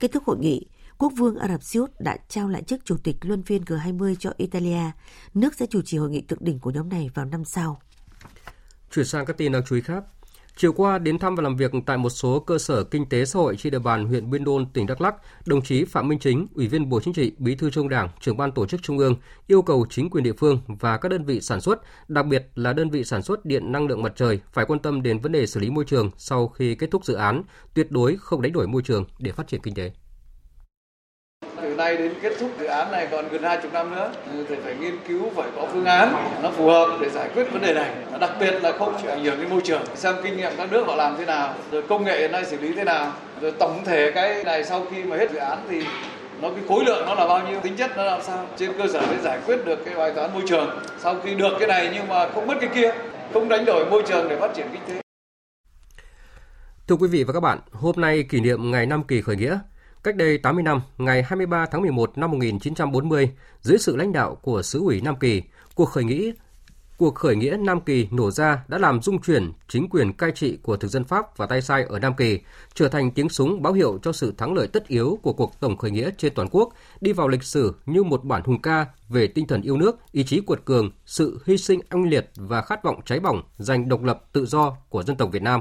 Kết 0.00 0.12
thúc 0.12 0.24
hội 0.24 0.38
nghị, 0.38 0.66
Quốc 0.98 1.12
vương 1.16 1.36
Ả 1.36 1.48
Rập 1.48 1.62
Xê 1.62 1.80
Út 1.80 1.90
đã 1.98 2.16
trao 2.28 2.48
lại 2.48 2.62
chức 2.62 2.84
chủ 2.84 2.96
tịch 2.96 3.16
luân 3.22 3.42
phiên 3.42 3.62
G20 3.62 4.14
cho 4.14 4.32
Italia. 4.36 4.90
Nước 5.34 5.54
sẽ 5.54 5.66
chủ 5.66 5.82
trì 5.82 5.98
hội 5.98 6.10
nghị 6.10 6.20
thượng 6.20 6.44
đỉnh 6.44 6.58
của 6.58 6.70
nhóm 6.70 6.88
này 6.88 7.10
vào 7.14 7.24
năm 7.24 7.44
sau. 7.44 7.80
Chuyển 8.90 9.06
sang 9.06 9.26
các 9.26 9.36
tin 9.36 9.52
đáng 9.52 9.62
chú 9.66 9.76
ý 9.76 9.82
khác. 9.82 10.04
Chiều 10.56 10.72
qua 10.72 10.98
đến 10.98 11.18
thăm 11.18 11.34
và 11.34 11.42
làm 11.42 11.56
việc 11.56 11.72
tại 11.86 11.96
một 11.96 12.10
số 12.10 12.40
cơ 12.40 12.58
sở 12.58 12.84
kinh 12.84 13.08
tế 13.08 13.24
xã 13.24 13.38
hội 13.38 13.56
trên 13.56 13.70
địa 13.70 13.78
bàn 13.78 14.06
huyện 14.06 14.30
Buôn 14.30 14.44
Đôn, 14.44 14.66
tỉnh 14.66 14.86
Đắk 14.86 15.00
Lắk, 15.00 15.14
đồng 15.46 15.62
chí 15.62 15.84
Phạm 15.84 16.08
Minh 16.08 16.18
Chính, 16.18 16.46
Ủy 16.54 16.68
viên 16.68 16.88
Bộ 16.88 17.00
Chính 17.00 17.14
trị, 17.14 17.32
Bí 17.38 17.54
thư 17.54 17.70
Trung 17.70 17.88
Đảng, 17.88 18.08
trưởng 18.20 18.36
ban 18.36 18.52
tổ 18.52 18.66
chức 18.66 18.82
Trung 18.82 18.98
ương 18.98 19.16
yêu 19.46 19.62
cầu 19.62 19.86
chính 19.90 20.10
quyền 20.10 20.24
địa 20.24 20.32
phương 20.32 20.60
và 20.66 20.96
các 20.96 21.08
đơn 21.08 21.24
vị 21.24 21.40
sản 21.40 21.60
xuất, 21.60 21.80
đặc 22.08 22.26
biệt 22.26 22.50
là 22.54 22.72
đơn 22.72 22.90
vị 22.90 23.04
sản 23.04 23.22
xuất 23.22 23.44
điện 23.44 23.72
năng 23.72 23.86
lượng 23.86 24.02
mặt 24.02 24.12
trời 24.16 24.40
phải 24.52 24.64
quan 24.64 24.78
tâm 24.78 25.02
đến 25.02 25.18
vấn 25.18 25.32
đề 25.32 25.46
xử 25.46 25.60
lý 25.60 25.70
môi 25.70 25.84
trường 25.84 26.10
sau 26.16 26.48
khi 26.48 26.74
kết 26.74 26.90
thúc 26.90 27.04
dự 27.04 27.14
án, 27.14 27.42
tuyệt 27.74 27.90
đối 27.90 28.16
không 28.16 28.42
đánh 28.42 28.52
đổi 28.52 28.66
môi 28.66 28.82
trường 28.82 29.04
để 29.18 29.32
phát 29.32 29.48
triển 29.48 29.60
kinh 29.62 29.74
tế 29.74 29.92
nay 31.82 31.96
đến 31.96 32.14
kết 32.22 32.32
thúc 32.40 32.50
dự 32.58 32.66
án 32.66 32.92
này 32.92 33.08
còn 33.10 33.28
gần 33.28 33.42
hai 33.42 33.58
chục 33.62 33.72
năm 33.72 33.94
nữa 33.94 34.10
thì 34.48 34.56
phải 34.64 34.74
nghiên 34.74 34.96
cứu 35.08 35.30
phải 35.36 35.48
có 35.56 35.66
phương 35.72 35.84
án 35.84 36.14
nó 36.42 36.50
phù 36.50 36.68
hợp 36.68 36.98
để 37.00 37.10
giải 37.10 37.28
quyết 37.34 37.52
vấn 37.52 37.62
đề 37.62 37.74
này. 37.74 37.90
Đặc 38.20 38.30
biệt 38.40 38.50
là 38.62 38.72
không 38.78 38.94
chỉ 39.02 39.08
ảnh 39.08 39.24
hưởng 39.24 39.38
đến 39.38 39.50
môi 39.50 39.60
trường. 39.64 39.82
Xem 39.94 40.14
kinh 40.22 40.36
nghiệm 40.36 40.52
các 40.56 40.72
nước 40.72 40.86
họ 40.86 40.94
làm 40.94 41.16
thế 41.18 41.24
nào 41.24 41.54
rồi 41.70 41.82
công 41.82 42.04
nghệ 42.04 42.20
hiện 42.20 42.32
nay 42.32 42.44
xử 42.44 42.58
lý 42.58 42.74
thế 42.74 42.84
nào 42.84 43.12
rồi 43.40 43.52
tổng 43.58 43.84
thể 43.84 44.12
cái 44.14 44.44
này 44.44 44.64
sau 44.64 44.86
khi 44.90 45.02
mà 45.02 45.16
hết 45.16 45.30
dự 45.32 45.38
án 45.38 45.58
thì 45.68 45.84
nó 46.40 46.50
cái 46.50 46.64
khối 46.68 46.84
lượng 46.84 47.06
nó 47.06 47.14
là 47.14 47.26
bao 47.26 47.48
nhiêu 47.48 47.60
tính 47.60 47.76
chất 47.76 47.96
nó 47.96 48.04
làm 48.04 48.22
sao 48.22 48.46
trên 48.56 48.72
cơ 48.78 48.84
sở 48.92 49.00
để 49.10 49.16
giải 49.22 49.38
quyết 49.46 49.64
được 49.64 49.84
cái 49.84 49.94
bài 49.94 50.12
toán 50.14 50.34
môi 50.34 50.42
trường. 50.46 50.70
Sau 50.98 51.16
khi 51.24 51.34
được 51.34 51.52
cái 51.58 51.68
này 51.68 51.90
nhưng 51.94 52.08
mà 52.08 52.28
không 52.34 52.46
mất 52.46 52.54
cái 52.60 52.70
kia 52.74 52.92
không 53.32 53.48
đánh 53.48 53.64
đổi 53.64 53.86
môi 53.90 54.02
trường 54.08 54.28
để 54.28 54.36
phát 54.36 54.54
triển 54.54 54.66
kinh 54.72 54.82
tế. 54.88 54.94
Thưa 56.88 56.96
quý 56.96 57.08
vị 57.08 57.24
và 57.24 57.32
các 57.32 57.40
bạn, 57.40 57.58
hôm 57.72 57.94
nay 57.96 58.24
kỷ 58.28 58.40
niệm 58.40 58.70
ngày 58.70 58.86
năm 58.86 59.02
kỳ 59.02 59.22
khởi 59.22 59.36
nghĩa, 59.36 59.58
Cách 60.02 60.16
đây 60.16 60.38
80 60.38 60.62
năm, 60.62 60.80
ngày 60.98 61.22
23 61.22 61.66
tháng 61.66 61.82
11 61.82 62.18
năm 62.18 62.30
1940, 62.30 63.30
dưới 63.60 63.78
sự 63.78 63.96
lãnh 63.96 64.12
đạo 64.12 64.34
của 64.34 64.62
xứ 64.62 64.80
ủy 64.80 65.00
Nam 65.00 65.16
Kỳ, 65.16 65.42
cuộc 65.74 65.84
khởi 65.84 66.04
nghĩa 66.04 66.30
cuộc 66.96 67.14
khởi 67.14 67.36
nghĩa 67.36 67.56
Nam 67.56 67.80
Kỳ 67.80 68.08
nổ 68.10 68.30
ra 68.30 68.64
đã 68.68 68.78
làm 68.78 69.02
dung 69.02 69.20
chuyển 69.20 69.52
chính 69.68 69.88
quyền 69.88 70.12
cai 70.12 70.30
trị 70.30 70.58
của 70.62 70.76
thực 70.76 70.88
dân 70.88 71.04
Pháp 71.04 71.36
và 71.36 71.46
tay 71.46 71.62
sai 71.62 71.84
ở 71.88 71.98
Nam 71.98 72.14
Kỳ, 72.16 72.40
trở 72.74 72.88
thành 72.88 73.10
tiếng 73.10 73.28
súng 73.28 73.62
báo 73.62 73.72
hiệu 73.72 73.98
cho 74.02 74.12
sự 74.12 74.34
thắng 74.38 74.54
lợi 74.54 74.68
tất 74.68 74.88
yếu 74.88 75.18
của 75.22 75.32
cuộc 75.32 75.60
tổng 75.60 75.76
khởi 75.76 75.90
nghĩa 75.90 76.10
trên 76.18 76.34
toàn 76.34 76.48
quốc, 76.50 76.72
đi 77.00 77.12
vào 77.12 77.28
lịch 77.28 77.42
sử 77.42 77.74
như 77.86 78.02
một 78.02 78.24
bản 78.24 78.42
hùng 78.44 78.62
ca 78.62 78.86
về 79.08 79.26
tinh 79.26 79.46
thần 79.46 79.62
yêu 79.62 79.76
nước, 79.76 79.98
ý 80.12 80.24
chí 80.24 80.40
cuột 80.40 80.64
cường, 80.64 80.90
sự 81.06 81.40
hy 81.46 81.58
sinh 81.58 81.80
anh 81.88 82.08
liệt 82.08 82.30
và 82.36 82.62
khát 82.62 82.82
vọng 82.84 83.00
cháy 83.04 83.20
bỏng 83.20 83.42
giành 83.56 83.88
độc 83.88 84.02
lập 84.02 84.24
tự 84.32 84.46
do 84.46 84.76
của 84.88 85.02
dân 85.02 85.16
tộc 85.16 85.32
Việt 85.32 85.42
Nam. 85.42 85.60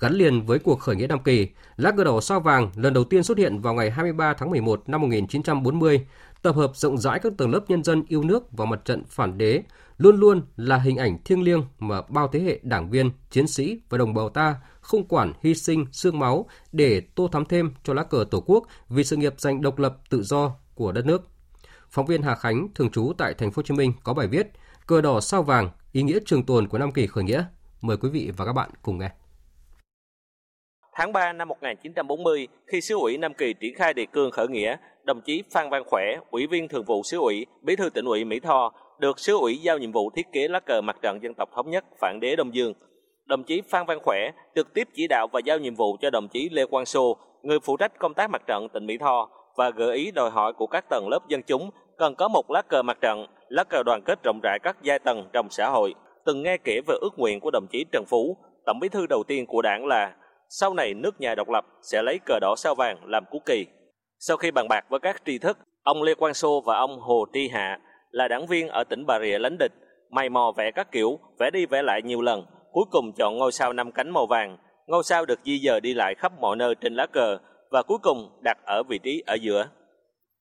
Gắn 0.00 0.14
liền 0.14 0.46
với 0.46 0.58
cuộc 0.58 0.80
khởi 0.80 0.96
nghĩa 0.96 1.06
Nam 1.06 1.22
Kỳ, 1.22 1.48
lá 1.76 1.90
cờ 1.90 2.04
đỏ 2.04 2.20
sao 2.20 2.40
vàng 2.40 2.70
lần 2.76 2.94
đầu 2.94 3.04
tiên 3.04 3.22
xuất 3.22 3.38
hiện 3.38 3.60
vào 3.60 3.74
ngày 3.74 3.90
23 3.90 4.34
tháng 4.34 4.50
11 4.50 4.88
năm 4.88 5.00
1940, 5.00 6.06
tập 6.42 6.56
hợp 6.56 6.70
rộng 6.74 6.98
rãi 6.98 7.18
các 7.18 7.32
tầng 7.38 7.50
lớp 7.50 7.60
nhân 7.68 7.84
dân 7.84 8.04
yêu 8.08 8.22
nước 8.22 8.52
vào 8.52 8.66
mặt 8.66 8.80
trận 8.84 9.04
phản 9.08 9.38
đế, 9.38 9.62
luôn 9.98 10.16
luôn 10.16 10.42
là 10.56 10.76
hình 10.76 10.96
ảnh 10.96 11.18
thiêng 11.24 11.42
liêng 11.42 11.62
mà 11.78 12.02
bao 12.08 12.28
thế 12.28 12.40
hệ 12.40 12.60
đảng 12.62 12.90
viên, 12.90 13.10
chiến 13.30 13.46
sĩ 13.46 13.80
và 13.88 13.98
đồng 13.98 14.14
bào 14.14 14.28
ta 14.28 14.56
không 14.80 15.08
quản 15.08 15.32
hy 15.42 15.54
sinh 15.54 15.86
xương 15.92 16.18
máu 16.18 16.46
để 16.72 17.00
tô 17.00 17.28
thắm 17.28 17.44
thêm 17.44 17.72
cho 17.84 17.94
lá 17.94 18.02
cờ 18.02 18.24
Tổ 18.30 18.40
quốc 18.46 18.66
vì 18.88 19.04
sự 19.04 19.16
nghiệp 19.16 19.34
giành 19.38 19.62
độc 19.62 19.78
lập 19.78 19.96
tự 20.10 20.22
do 20.22 20.52
của 20.74 20.92
đất 20.92 21.06
nước. 21.06 21.28
Phóng 21.90 22.06
viên 22.06 22.22
Hà 22.22 22.34
Khánh 22.34 22.68
thường 22.74 22.90
trú 22.90 23.12
tại 23.18 23.34
thành 23.34 23.50
phố 23.50 23.60
Hồ 23.60 23.62
Chí 23.62 23.74
Minh 23.74 23.92
có 24.04 24.14
bài 24.14 24.26
viết 24.26 24.48
Cờ 24.88 25.00
đỏ 25.00 25.20
sao 25.20 25.42
vàng, 25.42 25.70
ý 25.92 26.02
nghĩa 26.02 26.18
trường 26.26 26.46
tồn 26.46 26.68
của 26.68 26.78
năm 26.78 26.92
kỳ 26.92 27.06
khởi 27.06 27.24
nghĩa. 27.24 27.44
Mời 27.80 27.96
quý 27.96 28.08
vị 28.08 28.32
và 28.36 28.44
các 28.44 28.52
bạn 28.52 28.70
cùng 28.82 28.98
nghe. 28.98 29.10
Tháng 30.98 31.12
3 31.12 31.32
năm 31.32 31.48
1940, 31.48 32.48
khi 32.66 32.80
xứ 32.80 32.94
ủy 32.94 33.18
Nam 33.18 33.34
Kỳ 33.34 33.54
triển 33.60 33.74
khai 33.74 33.94
đề 33.94 34.06
cương 34.06 34.30
khởi 34.30 34.48
nghĩa, 34.48 34.76
đồng 35.04 35.20
chí 35.20 35.42
Phan 35.50 35.70
Văn 35.70 35.82
Khỏe, 35.86 36.16
ủy 36.30 36.46
viên 36.46 36.68
thường 36.68 36.84
vụ 36.84 37.02
xứ 37.02 37.18
ủy, 37.18 37.46
bí 37.62 37.76
thư 37.76 37.90
tỉnh 37.90 38.04
ủy 38.04 38.24
Mỹ 38.24 38.40
Tho, 38.40 38.72
được 38.98 39.18
xứ 39.18 39.36
ủy 39.38 39.56
giao 39.56 39.78
nhiệm 39.78 39.92
vụ 39.92 40.10
thiết 40.10 40.26
kế 40.32 40.48
lá 40.48 40.60
cờ 40.60 40.80
mặt 40.80 40.96
trận 41.02 41.22
dân 41.22 41.34
tộc 41.34 41.48
thống 41.56 41.70
nhất 41.70 41.84
phản 42.00 42.18
đế 42.20 42.36
Đông 42.36 42.54
Dương. 42.54 42.74
Đồng 43.24 43.44
chí 43.44 43.62
Phan 43.70 43.86
Văn 43.86 43.98
Khỏe 44.02 44.30
trực 44.54 44.74
tiếp 44.74 44.88
chỉ 44.94 45.06
đạo 45.06 45.26
và 45.32 45.40
giao 45.44 45.58
nhiệm 45.58 45.74
vụ 45.74 45.96
cho 46.00 46.10
đồng 46.10 46.28
chí 46.28 46.48
Lê 46.52 46.66
Quang 46.66 46.86
Sô, 46.86 47.16
người 47.42 47.60
phụ 47.60 47.76
trách 47.76 47.98
công 47.98 48.14
tác 48.14 48.30
mặt 48.30 48.42
trận 48.46 48.68
tỉnh 48.68 48.86
Mỹ 48.86 48.98
Tho 48.98 49.28
và 49.56 49.70
gợi 49.70 49.96
ý 49.96 50.10
đòi 50.10 50.30
hỏi 50.30 50.52
của 50.52 50.66
các 50.66 50.84
tầng 50.90 51.08
lớp 51.08 51.28
dân 51.28 51.42
chúng 51.42 51.70
cần 51.98 52.14
có 52.14 52.28
một 52.28 52.50
lá 52.50 52.62
cờ 52.62 52.82
mặt 52.82 52.98
trận, 53.00 53.26
lá 53.48 53.64
cờ 53.64 53.82
đoàn 53.82 54.02
kết 54.04 54.18
rộng 54.24 54.40
rãi 54.42 54.58
các 54.62 54.76
giai 54.82 54.98
tầng 54.98 55.28
trong 55.32 55.46
xã 55.50 55.68
hội. 55.70 55.94
Từng 56.24 56.42
nghe 56.42 56.56
kể 56.64 56.80
về 56.86 56.94
ước 57.00 57.18
nguyện 57.18 57.40
của 57.40 57.50
đồng 57.50 57.66
chí 57.70 57.84
Trần 57.92 58.04
Phú, 58.08 58.36
tổng 58.66 58.78
bí 58.80 58.88
thư 58.88 59.06
đầu 59.06 59.22
tiên 59.28 59.46
của 59.46 59.62
đảng 59.62 59.86
là 59.86 60.14
sau 60.48 60.74
này 60.74 60.94
nước 60.94 61.20
nhà 61.20 61.34
độc 61.34 61.48
lập 61.48 61.64
sẽ 61.82 62.02
lấy 62.02 62.18
cờ 62.26 62.38
đỏ 62.40 62.54
sao 62.56 62.74
vàng 62.74 62.98
làm 63.04 63.24
quốc 63.30 63.42
kỳ. 63.46 63.66
Sau 64.18 64.36
khi 64.36 64.50
bàn 64.50 64.68
bạc 64.68 64.84
với 64.88 65.00
các 65.00 65.22
tri 65.26 65.38
thức, 65.38 65.58
ông 65.82 66.02
Lê 66.02 66.14
Quang 66.14 66.34
Sô 66.34 66.60
và 66.60 66.76
ông 66.76 67.00
Hồ 67.00 67.26
Tri 67.32 67.48
Hạ 67.48 67.78
là 68.10 68.28
đảng 68.28 68.46
viên 68.46 68.68
ở 68.68 68.84
tỉnh 68.84 69.06
Bà 69.06 69.20
Rịa 69.20 69.38
lánh 69.38 69.56
địch, 69.58 69.72
mày 70.10 70.28
mò 70.28 70.52
vẽ 70.56 70.70
các 70.70 70.92
kiểu, 70.92 71.18
vẽ 71.38 71.50
đi 71.50 71.66
vẽ 71.66 71.82
lại 71.82 72.02
nhiều 72.02 72.20
lần, 72.20 72.46
cuối 72.72 72.84
cùng 72.90 73.12
chọn 73.18 73.36
ngôi 73.38 73.52
sao 73.52 73.72
năm 73.72 73.92
cánh 73.92 74.10
màu 74.10 74.26
vàng. 74.26 74.58
Ngôi 74.86 75.02
sao 75.04 75.26
được 75.26 75.38
di 75.44 75.58
dời 75.58 75.80
đi 75.80 75.94
lại 75.94 76.14
khắp 76.14 76.32
mọi 76.40 76.56
nơi 76.56 76.74
trên 76.74 76.94
lá 76.94 77.06
cờ 77.06 77.38
và 77.70 77.82
cuối 77.82 77.98
cùng 78.02 78.40
đặt 78.42 78.58
ở 78.66 78.82
vị 78.88 78.98
trí 78.98 79.22
ở 79.26 79.34
giữa. 79.34 79.68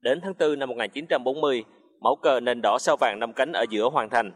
Đến 0.01 0.19
tháng 0.23 0.33
4 0.39 0.59
năm 0.59 0.69
1940, 0.69 1.63
mẫu 2.01 2.15
cờ 2.15 2.39
nền 2.39 2.61
đỏ 2.61 2.77
sao 2.79 2.97
vàng 2.99 3.19
năm 3.19 3.33
cánh 3.33 3.51
ở 3.53 3.65
giữa 3.69 3.89
hoàn 3.89 4.09
thành. 4.09 4.31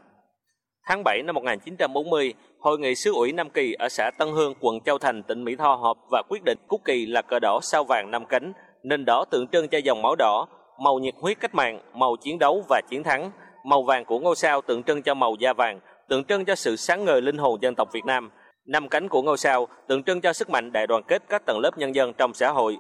Tháng 0.88 1.04
7 1.04 1.22
năm 1.24 1.36
1940, 1.36 2.34
Hội 2.60 2.80
nghị 2.80 2.96
xứ 2.96 3.14
ủy 3.14 3.32
Nam 3.32 3.50
Kỳ 3.50 3.74
ở 3.74 3.90
xã 3.90 4.12
Tân 4.18 4.32
Hương, 4.32 4.54
quận 4.60 4.80
Châu 4.82 4.98
Thành, 4.98 5.24
tỉnh 5.24 5.44
Mỹ 5.44 5.56
Tho 5.56 5.76
họp 5.76 5.98
và 6.12 6.24
quyết 6.30 6.44
định 6.44 6.58
quốc 6.68 6.82
kỳ 6.86 7.06
là 7.06 7.22
cờ 7.22 7.40
đỏ 7.40 7.60
sao 7.64 7.84
vàng 7.84 8.12
năm 8.12 8.26
cánh, 8.26 8.54
nền 8.84 9.06
đỏ 9.06 9.26
tượng 9.32 9.48
trưng 9.48 9.68
cho 9.68 9.78
dòng 9.78 10.02
máu 10.02 10.16
đỏ, 10.16 10.48
màu 10.84 11.00
nhiệt 11.00 11.14
huyết 11.22 11.40
cách 11.40 11.56
mạng, 11.56 11.82
màu 11.94 12.16
chiến 12.16 12.40
đấu 12.40 12.64
và 12.70 12.82
chiến 12.90 13.04
thắng, 13.04 13.32
màu 13.66 13.84
vàng 13.84 14.06
của 14.06 14.20
ngôi 14.20 14.36
sao 14.36 14.62
tượng 14.62 14.84
trưng 14.84 15.02
cho 15.02 15.14
màu 15.14 15.36
da 15.40 15.54
vàng, 15.54 15.80
tượng 16.10 16.24
trưng 16.24 16.46
cho 16.46 16.56
sự 16.56 16.76
sáng 16.76 17.06
ngời 17.06 17.22
linh 17.22 17.38
hồn 17.38 17.62
dân 17.62 17.76
tộc 17.76 17.90
Việt 17.94 18.06
Nam. 18.06 18.32
Năm 18.66 18.90
cánh 18.90 19.10
của 19.10 19.22
ngôi 19.22 19.38
sao 19.38 19.68
tượng 19.88 20.04
trưng 20.04 20.22
cho 20.22 20.34
sức 20.34 20.50
mạnh 20.50 20.72
đại 20.72 20.88
đoàn 20.88 21.04
kết 21.08 21.24
các 21.30 21.46
tầng 21.46 21.60
lớp 21.60 21.78
nhân 21.78 21.96
dân 21.96 22.14
trong 22.14 22.34
xã 22.34 22.52
hội, 22.52 22.78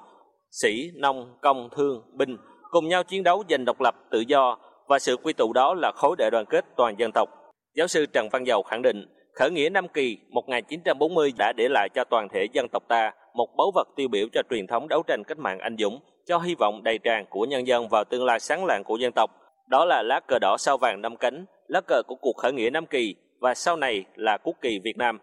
sĩ, 0.51 0.89
nông, 0.95 1.37
công, 1.41 1.69
thương, 1.75 2.03
binh 2.13 2.37
cùng 2.71 2.87
nhau 2.87 3.03
chiến 3.03 3.23
đấu 3.23 3.43
giành 3.49 3.65
độc 3.65 3.81
lập, 3.81 3.95
tự 4.11 4.19
do 4.19 4.57
và 4.87 4.99
sự 4.99 5.17
quy 5.17 5.33
tụ 5.33 5.53
đó 5.53 5.73
là 5.73 5.91
khối 5.95 6.15
đại 6.17 6.31
đoàn 6.31 6.45
kết 6.45 6.65
toàn 6.75 6.99
dân 6.99 7.11
tộc. 7.11 7.29
Giáo 7.75 7.87
sư 7.87 8.05
Trần 8.05 8.29
Văn 8.31 8.47
Dầu 8.47 8.63
khẳng 8.63 8.81
định, 8.81 9.05
khởi 9.33 9.51
nghĩa 9.51 9.69
Nam 9.69 9.87
Kỳ 9.87 10.17
1940 10.29 11.31
đã 11.37 11.53
để 11.57 11.67
lại 11.69 11.89
cho 11.93 12.03
toàn 12.03 12.27
thể 12.33 12.47
dân 12.53 12.67
tộc 12.71 12.83
ta 12.87 13.11
một 13.33 13.47
báu 13.57 13.71
vật 13.75 13.87
tiêu 13.95 14.07
biểu 14.07 14.27
cho 14.33 14.41
truyền 14.49 14.67
thống 14.67 14.87
đấu 14.87 15.03
tranh 15.07 15.23
cách 15.23 15.37
mạng 15.37 15.59
anh 15.59 15.75
dũng, 15.79 15.99
cho 16.25 16.37
hy 16.37 16.55
vọng 16.55 16.83
đầy 16.83 16.97
tràn 16.97 17.25
của 17.29 17.45
nhân 17.45 17.67
dân 17.67 17.87
vào 17.89 18.03
tương 18.03 18.25
lai 18.25 18.39
sáng 18.39 18.65
lạng 18.65 18.83
của 18.83 18.97
dân 18.97 19.11
tộc. 19.15 19.31
Đó 19.67 19.85
là 19.85 20.03
lá 20.03 20.19
cờ 20.27 20.39
đỏ 20.41 20.55
sao 20.59 20.77
vàng 20.77 21.01
năm 21.01 21.17
cánh, 21.17 21.45
lá 21.67 21.81
cờ 21.81 22.01
của 22.07 22.15
cuộc 22.15 22.37
khởi 22.37 22.53
nghĩa 22.53 22.69
Nam 22.69 22.85
Kỳ 22.85 23.15
và 23.39 23.53
sau 23.53 23.77
này 23.77 24.05
là 24.15 24.37
quốc 24.37 24.55
kỳ 24.61 24.79
Việt 24.79 24.97
Nam. 24.97 25.19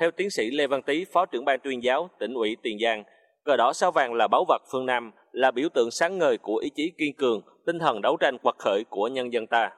Theo 0.00 0.10
tiến 0.10 0.30
sĩ 0.30 0.50
Lê 0.50 0.66
Văn 0.66 0.82
Tý, 0.82 1.04
Phó 1.12 1.26
trưởng 1.26 1.44
ban 1.44 1.60
tuyên 1.60 1.82
giáo 1.82 2.10
tỉnh 2.18 2.34
ủy 2.34 2.56
Tiền 2.62 2.78
Giang, 2.82 3.04
cờ 3.44 3.56
đỏ 3.56 3.72
sao 3.72 3.92
vàng 3.92 4.14
là 4.14 4.28
báu 4.28 4.44
vật 4.48 4.62
phương 4.72 4.86
Nam, 4.86 5.12
là 5.32 5.50
biểu 5.50 5.68
tượng 5.74 5.90
sáng 5.90 6.18
ngời 6.18 6.38
của 6.38 6.56
ý 6.56 6.70
chí 6.74 6.92
kiên 6.98 7.16
cường, 7.16 7.42
tinh 7.66 7.78
thần 7.78 8.00
đấu 8.02 8.16
tranh 8.16 8.38
quật 8.38 8.54
khởi 8.58 8.84
của 8.90 9.08
nhân 9.08 9.32
dân 9.32 9.46
ta. 9.46 9.70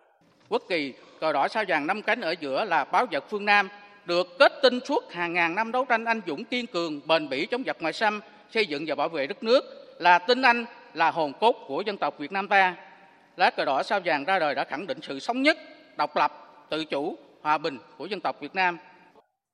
Quốc 0.49 0.63
kỳ 0.69 0.93
cờ 1.21 1.33
đỏ 1.33 1.49
sao 1.49 1.65
vàng 1.69 1.87
năm 1.87 2.03
cánh 2.03 2.21
ở 2.21 2.35
giữa 2.41 2.65
là 2.65 2.85
báo 2.85 3.07
vật 3.13 3.25
phương 3.31 3.45
Nam, 3.45 3.69
được 4.05 4.27
kết 4.39 4.53
tinh 4.63 4.79
suốt 4.85 5.13
hàng 5.13 5.33
ngàn 5.33 5.55
năm 5.55 5.73
đấu 5.73 5.85
tranh 5.85 6.05
anh 6.05 6.21
dũng 6.27 6.45
kiên 6.45 6.67
cường, 6.67 7.01
bền 7.07 7.29
bỉ 7.29 7.47
chống 7.47 7.63
giặc 7.67 7.77
ngoại 7.81 7.93
xâm, 7.93 8.21
xây 8.51 8.67
dựng 8.67 8.85
và 8.87 8.95
bảo 8.95 9.09
vệ 9.09 9.27
đất 9.27 9.43
nước, 9.43 9.65
là 9.99 10.19
tinh 10.19 10.43
anh, 10.43 10.65
là 10.95 11.11
hồn 11.11 11.33
cốt 11.41 11.57
của 11.67 11.83
dân 11.87 11.97
tộc 11.97 12.19
Việt 12.19 12.33
Nam 12.33 12.49
ta. 12.49 12.77
Lá 13.37 13.51
cờ 13.51 13.65
đỏ 13.65 13.83
sao 13.83 14.01
vàng 14.05 14.25
ra 14.25 14.39
đời 14.39 14.55
đã 14.55 14.65
khẳng 14.65 14.87
định 14.87 14.99
sự 15.03 15.19
sống 15.19 15.43
nhất, 15.43 15.59
độc 15.97 16.17
lập, 16.17 16.33
tự 16.71 16.85
chủ, 16.85 17.17
hòa 17.43 17.59
bình 17.59 17.79
của 17.99 18.07
dân 18.07 18.21
tộc 18.21 18.41
Việt 18.41 18.55
Nam. 18.55 18.79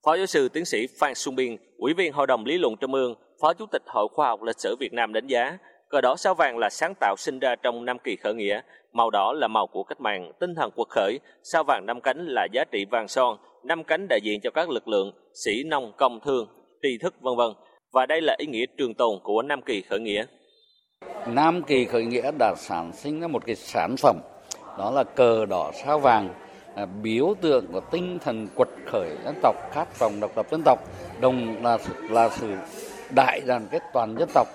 Phó 0.06 0.16
giáo 0.16 0.26
sư 0.26 0.48
tiến 0.48 0.64
sĩ 0.64 0.86
Phan 1.00 1.14
Xuân 1.14 1.36
Biên, 1.36 1.56
Ủy 1.78 1.94
viên 1.94 2.12
Hội 2.12 2.26
đồng 2.26 2.44
Lý 2.46 2.58
luận 2.58 2.76
Trung 2.80 2.94
ương, 2.94 3.14
Phó 3.40 3.52
Chủ 3.54 3.66
tịch 3.72 3.82
Hội 3.86 4.08
Khoa 4.12 4.28
học 4.28 4.42
Lịch 4.42 4.60
sử 4.60 4.76
Việt 4.80 4.92
Nam 4.92 5.12
đánh 5.12 5.26
giá, 5.26 5.58
cờ 5.94 6.00
đỏ 6.00 6.16
sao 6.16 6.34
vàng 6.34 6.58
là 6.58 6.70
sáng 6.70 6.94
tạo 7.00 7.14
sinh 7.18 7.38
ra 7.38 7.54
trong 7.62 7.84
năm 7.84 7.98
kỳ 8.04 8.16
khởi 8.16 8.34
nghĩa, 8.34 8.60
màu 8.92 9.10
đỏ 9.10 9.32
là 9.32 9.48
màu 9.48 9.66
của 9.66 9.82
cách 9.84 10.00
mạng, 10.00 10.32
tinh 10.40 10.54
thần 10.54 10.70
quật 10.70 10.88
khởi, 10.88 11.18
sao 11.42 11.64
vàng 11.64 11.86
năm 11.86 12.00
cánh 12.00 12.26
là 12.26 12.46
giá 12.52 12.64
trị 12.72 12.84
vàng 12.90 13.08
son, 13.08 13.36
năm 13.64 13.84
cánh 13.84 14.06
đại 14.08 14.20
diện 14.22 14.40
cho 14.40 14.50
các 14.50 14.70
lực 14.70 14.88
lượng 14.88 15.12
sĩ 15.34 15.62
nông 15.66 15.92
công 15.96 16.20
thương, 16.24 16.48
tri 16.82 16.98
thức 16.98 17.14
vân 17.20 17.36
vân. 17.36 17.52
Và 17.92 18.06
đây 18.06 18.20
là 18.20 18.36
ý 18.38 18.46
nghĩa 18.46 18.64
trường 18.78 18.94
tồn 18.94 19.18
của 19.22 19.42
năm 19.42 19.62
kỳ 19.62 19.82
khởi 19.82 20.00
nghĩa. 20.00 20.24
Nam 21.26 21.62
kỳ 21.62 21.84
khởi 21.84 22.04
nghĩa 22.04 22.30
đã 22.38 22.54
sản 22.56 22.92
sinh 22.92 23.20
ra 23.20 23.26
một 23.26 23.46
cái 23.46 23.56
sản 23.56 23.96
phẩm 23.96 24.16
đó 24.78 24.90
là 24.90 25.04
cờ 25.04 25.46
đỏ 25.46 25.70
sao 25.84 25.98
vàng 25.98 26.28
à, 26.74 26.86
biểu 27.02 27.34
tượng 27.40 27.66
của 27.72 27.80
tinh 27.80 28.18
thần 28.24 28.48
quật 28.54 28.68
khởi 28.86 29.10
dân 29.24 29.34
tộc 29.42 29.56
khát 29.72 29.98
vọng 29.98 30.20
độc 30.20 30.36
lập 30.36 30.46
dân 30.50 30.62
tộc 30.64 30.78
đồng 31.20 31.62
là 31.62 31.78
là 32.10 32.28
sự 32.28 32.54
đại 33.14 33.40
đoàn 33.46 33.66
kết 33.70 33.82
toàn 33.92 34.14
dân 34.18 34.28
tộc 34.34 34.48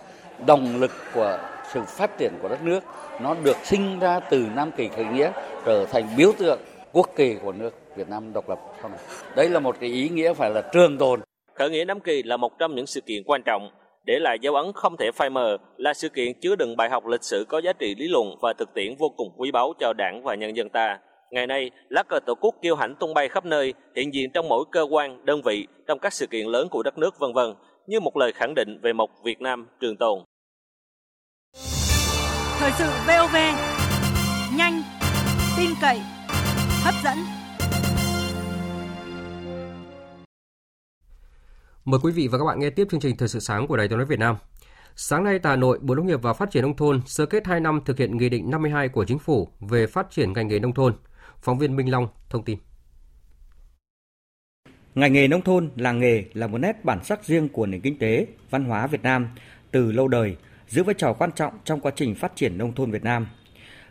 động 0.46 0.80
lực 0.80 0.92
của 1.14 1.40
sự 1.74 1.82
phát 1.88 2.18
triển 2.18 2.34
của 2.42 2.48
đất 2.48 2.64
nước 2.64 2.84
nó 3.22 3.36
được 3.44 3.58
sinh 3.64 4.00
ra 4.00 4.20
từ 4.20 4.46
Nam 4.56 4.72
kỳ 4.78 4.88
khởi 4.88 5.06
nghĩa 5.06 5.32
trở 5.66 5.86
thành 5.86 6.08
biểu 6.18 6.32
tượng 6.40 6.60
quốc 6.94 7.10
kỳ 7.16 7.36
của 7.44 7.52
nước 7.52 7.74
Việt 7.96 8.10
Nam 8.10 8.34
độc 8.34 8.50
lập 8.50 8.60
sau 8.82 8.90
này. 8.90 9.00
Đây 9.36 9.50
là 9.50 9.60
một 9.60 9.76
cái 9.80 9.90
ý 9.90 10.10
nghĩa 10.10 10.34
phải 10.34 10.50
là 10.50 10.62
trường 10.62 10.98
tồn. 10.98 11.20
Khởi 11.54 11.70
nghĩa 11.70 11.86
Nam 11.86 12.00
kỳ 12.00 12.24
là 12.24 12.38
một 12.38 12.60
trong 12.60 12.76
những 12.76 12.88
sự 12.88 13.02
kiện 13.02 13.24
quan 13.26 13.42
trọng 13.46 13.70
để 14.06 14.20
lại 14.20 14.38
dấu 14.42 14.56
ấn 14.56 14.72
không 14.74 14.98
thể 14.98 15.12
phai 15.12 15.30
mờ 15.30 15.58
là 15.78 15.94
sự 15.94 16.10
kiện 16.10 16.40
chứa 16.42 16.56
đựng 16.56 16.78
bài 16.78 16.90
học 16.90 17.06
lịch 17.06 17.24
sử 17.24 17.46
có 17.50 17.62
giá 17.62 17.74
trị 17.74 17.96
lý 17.98 18.08
luận 18.08 18.28
và 18.42 18.54
thực 18.58 18.74
tiễn 18.74 18.96
vô 19.00 19.10
cùng 19.18 19.28
quý 19.38 19.52
báu 19.52 19.74
cho 19.80 19.94
đảng 19.98 20.22
và 20.24 20.36
nhân 20.36 20.56
dân 20.56 20.70
ta. 20.70 21.00
Ngày 21.32 21.48
nay, 21.48 21.72
lá 21.90 22.04
cờ 22.04 22.20
tổ 22.26 22.36
quốc 22.36 22.56
kiêu 22.62 22.76
hãnh 22.76 22.96
tung 22.96 23.14
bay 23.14 23.28
khắp 23.28 23.46
nơi, 23.46 23.74
hiện 23.96 24.14
diện 24.14 24.32
trong 24.34 24.48
mỗi 24.50 24.66
cơ 24.72 24.86
quan, 24.90 25.26
đơn 25.26 25.42
vị, 25.42 25.68
trong 25.88 26.00
các 26.00 26.14
sự 26.14 26.28
kiện 26.28 26.48
lớn 26.48 26.68
của 26.70 26.84
đất 26.84 26.98
nước 26.98 27.20
vân 27.20 27.34
vân, 27.34 27.54
như 27.88 28.00
một 28.00 28.18
lời 28.18 28.32
khẳng 28.32 28.56
định 28.56 28.80
về 28.82 28.94
một 28.94 29.10
Việt 29.24 29.42
Nam 29.42 29.68
trường 29.80 29.98
tồn. 29.98 30.20
Thời 32.60 32.72
sự 32.72 32.86
VOV, 33.08 33.36
nhanh, 34.58 34.82
tin 35.58 35.70
cậy, 35.82 36.00
hấp 36.84 36.94
dẫn. 37.04 37.18
Mời 41.86 42.00
quý 42.04 42.12
vị 42.12 42.28
và 42.28 42.38
các 42.38 42.46
bạn 42.46 42.60
nghe 42.60 42.70
tiếp 42.70 42.88
chương 42.92 43.00
trình 43.00 43.18
Thời 43.18 43.28
sự 43.28 43.40
sáng 43.40 43.68
của 43.68 43.78
Đài 43.78 43.88
Tiếng 43.88 43.98
nói 43.98 44.06
Việt 44.06 44.20
Nam. 44.20 44.36
Sáng 44.96 45.24
nay 45.24 45.40
tại 45.40 45.50
Hà 45.52 45.56
Nội, 45.56 45.80
Bộ 45.82 45.96
Nông 45.96 46.08
nghiệp 46.08 46.22
và 46.22 46.34
Phát 46.34 46.52
triển 46.52 46.64
nông 46.64 46.76
thôn 46.76 47.02
sơ 47.06 47.26
kết 47.26 47.48
2 47.48 47.60
năm 47.60 47.82
thực 47.86 47.98
hiện 47.98 48.18
Nghị 48.18 48.30
định 48.30 48.52
52 48.52 48.90
của 48.90 49.06
Chính 49.06 49.20
phủ 49.20 49.50
về 49.60 49.88
phát 49.88 50.12
triển 50.12 50.34
ngành 50.34 50.48
nghề 50.48 50.60
nông 50.60 50.74
thôn. 50.74 50.96
Phóng 51.42 51.60
viên 51.60 51.76
Minh 51.76 51.92
Long 51.92 52.08
thông 52.30 52.44
tin. 52.44 52.58
Ngành 54.96 55.14
nghề 55.14 55.28
nông 55.28 55.42
thôn, 55.42 55.70
làng 55.76 56.00
nghề 56.00 56.24
là 56.34 56.48
một 56.48 56.58
nét 56.58 56.86
bản 56.86 57.04
sắc 57.04 57.26
riêng 57.26 57.50
của 57.50 57.66
nền 57.66 57.82
kinh 57.82 58.00
tế, 58.00 58.28
văn 58.50 58.66
hóa 58.66 58.88
Việt 58.88 59.04
Nam 59.04 59.30
từ 59.72 59.92
lâu 59.92 60.08
đời, 60.08 60.36
giữ 60.70 60.84
vai 60.84 60.96
trò 60.98 61.14
quan 61.14 61.32
trọng 61.32 61.54
trong 61.66 61.80
quá 61.80 61.92
trình 61.96 62.16
phát 62.16 62.36
triển 62.36 62.58
nông 62.58 62.74
thôn 62.76 62.92
Việt 62.92 63.04
Nam. 63.04 63.28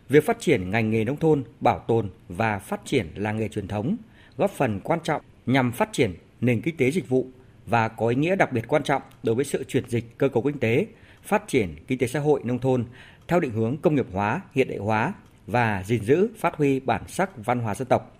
Việc 0.09 0.27
phát 0.27 0.41
triển 0.41 0.71
ngành 0.71 0.91
nghề 0.91 1.05
nông 1.05 1.17
thôn, 1.17 1.45
bảo 1.61 1.79
tồn 1.79 2.11
và 2.29 2.59
phát 2.59 2.81
triển 2.85 3.07
làng 3.15 3.37
nghề 3.37 3.49
truyền 3.49 3.69
thống 3.69 3.97
góp 4.37 4.51
phần 4.51 4.81
quan 4.81 5.01
trọng 5.05 5.23
nhằm 5.47 5.73
phát 5.73 5.93
triển 5.93 6.15
nền 6.41 6.61
kinh 6.61 6.77
tế 6.77 6.91
dịch 6.91 7.09
vụ 7.09 7.27
và 7.67 7.89
có 7.89 8.09
ý 8.09 8.17
nghĩa 8.17 8.37
đặc 8.37 8.53
biệt 8.53 8.69
quan 8.69 8.83
trọng 8.83 9.03
đối 9.23 9.35
với 9.35 9.45
sự 9.45 9.65
chuyển 9.65 9.89
dịch 9.89 10.19
cơ 10.19 10.29
cấu 10.29 10.43
kinh 10.43 10.59
tế, 10.59 10.87
phát 11.23 11.49
triển 11.49 11.75
kinh 11.87 11.99
tế 11.99 12.07
xã 12.07 12.21
hội 12.21 12.41
nông 12.45 12.59
thôn 12.59 12.85
theo 13.29 13.41
định 13.41 13.51
hướng 13.51 13.77
công 13.77 13.95
nghiệp 13.95 14.07
hóa, 14.13 14.41
hiện 14.55 14.69
đại 14.69 14.79
hóa 14.79 15.13
và 15.47 15.83
gìn 15.87 16.05
giữ 16.05 16.29
phát 16.39 16.57
huy 16.57 16.81
bản 16.81 17.03
sắc 17.09 17.31
văn 17.37 17.61
hóa 17.61 17.75
dân 17.75 17.89
tộc. 17.89 18.17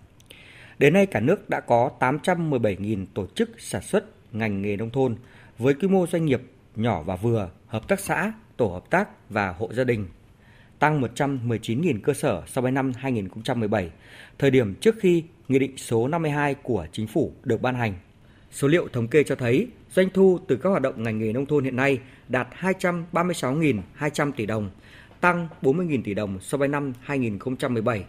Đến 0.79 0.93
nay 0.93 1.05
cả 1.05 1.19
nước 1.19 1.49
đã 1.49 1.59
có 1.59 1.91
817.000 1.99 3.05
tổ 3.13 3.27
chức 3.35 3.49
sản 3.57 3.81
xuất 3.81 4.05
ngành 4.31 4.61
nghề 4.61 4.77
nông 4.77 4.89
thôn 4.89 5.15
với 5.57 5.73
quy 5.73 5.87
mô 5.87 6.07
doanh 6.07 6.25
nghiệp 6.25 6.41
nhỏ 6.75 7.01
và 7.01 7.15
vừa, 7.15 7.49
hợp 7.67 7.87
tác 7.87 7.99
xã, 7.99 8.33
tổ 8.59 8.67
hợp 8.67 8.89
tác 8.89 9.29
và 9.29 9.49
hộ 9.57 9.73
gia 9.73 9.83
đình, 9.83 10.07
tăng 10.79 11.01
119.000 11.01 11.99
cơ 12.03 12.13
sở 12.13 12.43
so 12.47 12.61
với 12.61 12.71
năm 12.71 12.91
2017, 12.97 13.89
thời 14.39 14.51
điểm 14.51 14.75
trước 14.75 14.95
khi 14.99 15.23
Nghị 15.47 15.59
định 15.59 15.77
số 15.77 16.07
52 16.07 16.55
của 16.55 16.87
Chính 16.91 17.07
phủ 17.07 17.33
được 17.43 17.61
ban 17.61 17.75
hành. 17.75 17.93
Số 18.51 18.67
liệu 18.67 18.87
thống 18.93 19.07
kê 19.07 19.23
cho 19.23 19.35
thấy 19.35 19.67
doanh 19.91 20.09
thu 20.13 20.39
từ 20.47 20.55
các 20.55 20.69
hoạt 20.69 20.81
động 20.81 21.03
ngành 21.03 21.19
nghề 21.19 21.33
nông 21.33 21.45
thôn 21.45 21.63
hiện 21.63 21.75
nay 21.75 21.99
đạt 22.27 22.47
236.200 22.59 24.31
tỷ 24.31 24.45
đồng, 24.45 24.69
tăng 25.21 25.47
40.000 25.61 26.01
tỷ 26.03 26.13
đồng 26.13 26.39
so 26.39 26.57
với 26.57 26.67
năm 26.67 26.93
2017. 27.01 28.05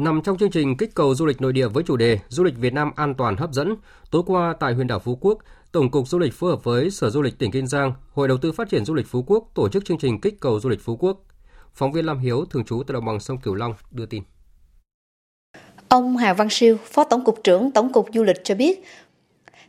Nằm 0.00 0.22
trong 0.22 0.38
chương 0.38 0.50
trình 0.50 0.76
kích 0.76 0.94
cầu 0.94 1.14
du 1.14 1.26
lịch 1.26 1.40
nội 1.40 1.52
địa 1.52 1.68
với 1.68 1.84
chủ 1.86 1.96
đề 1.96 2.18
Du 2.28 2.44
lịch 2.44 2.56
Việt 2.58 2.72
Nam 2.72 2.90
an 2.96 3.14
toàn 3.14 3.36
hấp 3.36 3.52
dẫn, 3.52 3.76
tối 4.10 4.22
qua 4.26 4.54
tại 4.60 4.74
huyện 4.74 4.86
đảo 4.86 4.98
Phú 4.98 5.18
Quốc, 5.20 5.38
Tổng 5.72 5.90
cục 5.90 6.08
Du 6.08 6.18
lịch 6.18 6.32
phối 6.32 6.50
hợp 6.50 6.64
với 6.64 6.90
Sở 6.90 7.10
Du 7.10 7.22
lịch 7.22 7.38
tỉnh 7.38 7.50
Kiên 7.50 7.66
Giang, 7.66 7.92
Hội 8.12 8.28
đầu 8.28 8.36
tư 8.38 8.52
phát 8.52 8.68
triển 8.68 8.84
du 8.84 8.94
lịch 8.94 9.06
Phú 9.06 9.24
Quốc 9.26 9.50
tổ 9.54 9.68
chức 9.68 9.84
chương 9.84 9.98
trình 9.98 10.20
kích 10.20 10.40
cầu 10.40 10.60
du 10.60 10.68
lịch 10.68 10.80
Phú 10.80 10.96
Quốc. 10.96 11.24
Phóng 11.74 11.92
viên 11.92 12.06
Lam 12.06 12.18
Hiếu 12.18 12.44
thường 12.50 12.64
trú 12.64 12.82
tại 12.86 12.92
đồng 12.92 13.04
bằng 13.04 13.20
sông 13.20 13.38
Cửu 13.38 13.54
Long 13.54 13.74
đưa 13.90 14.06
tin. 14.06 14.22
Ông 15.88 16.16
Hà 16.16 16.32
Văn 16.32 16.48
Siêu, 16.50 16.76
Phó 16.84 17.04
Tổng 17.04 17.24
cục 17.24 17.44
trưởng 17.44 17.70
Tổng 17.70 17.92
cục 17.92 18.08
Du 18.14 18.22
lịch 18.22 18.44
cho 18.44 18.54
biết, 18.54 18.84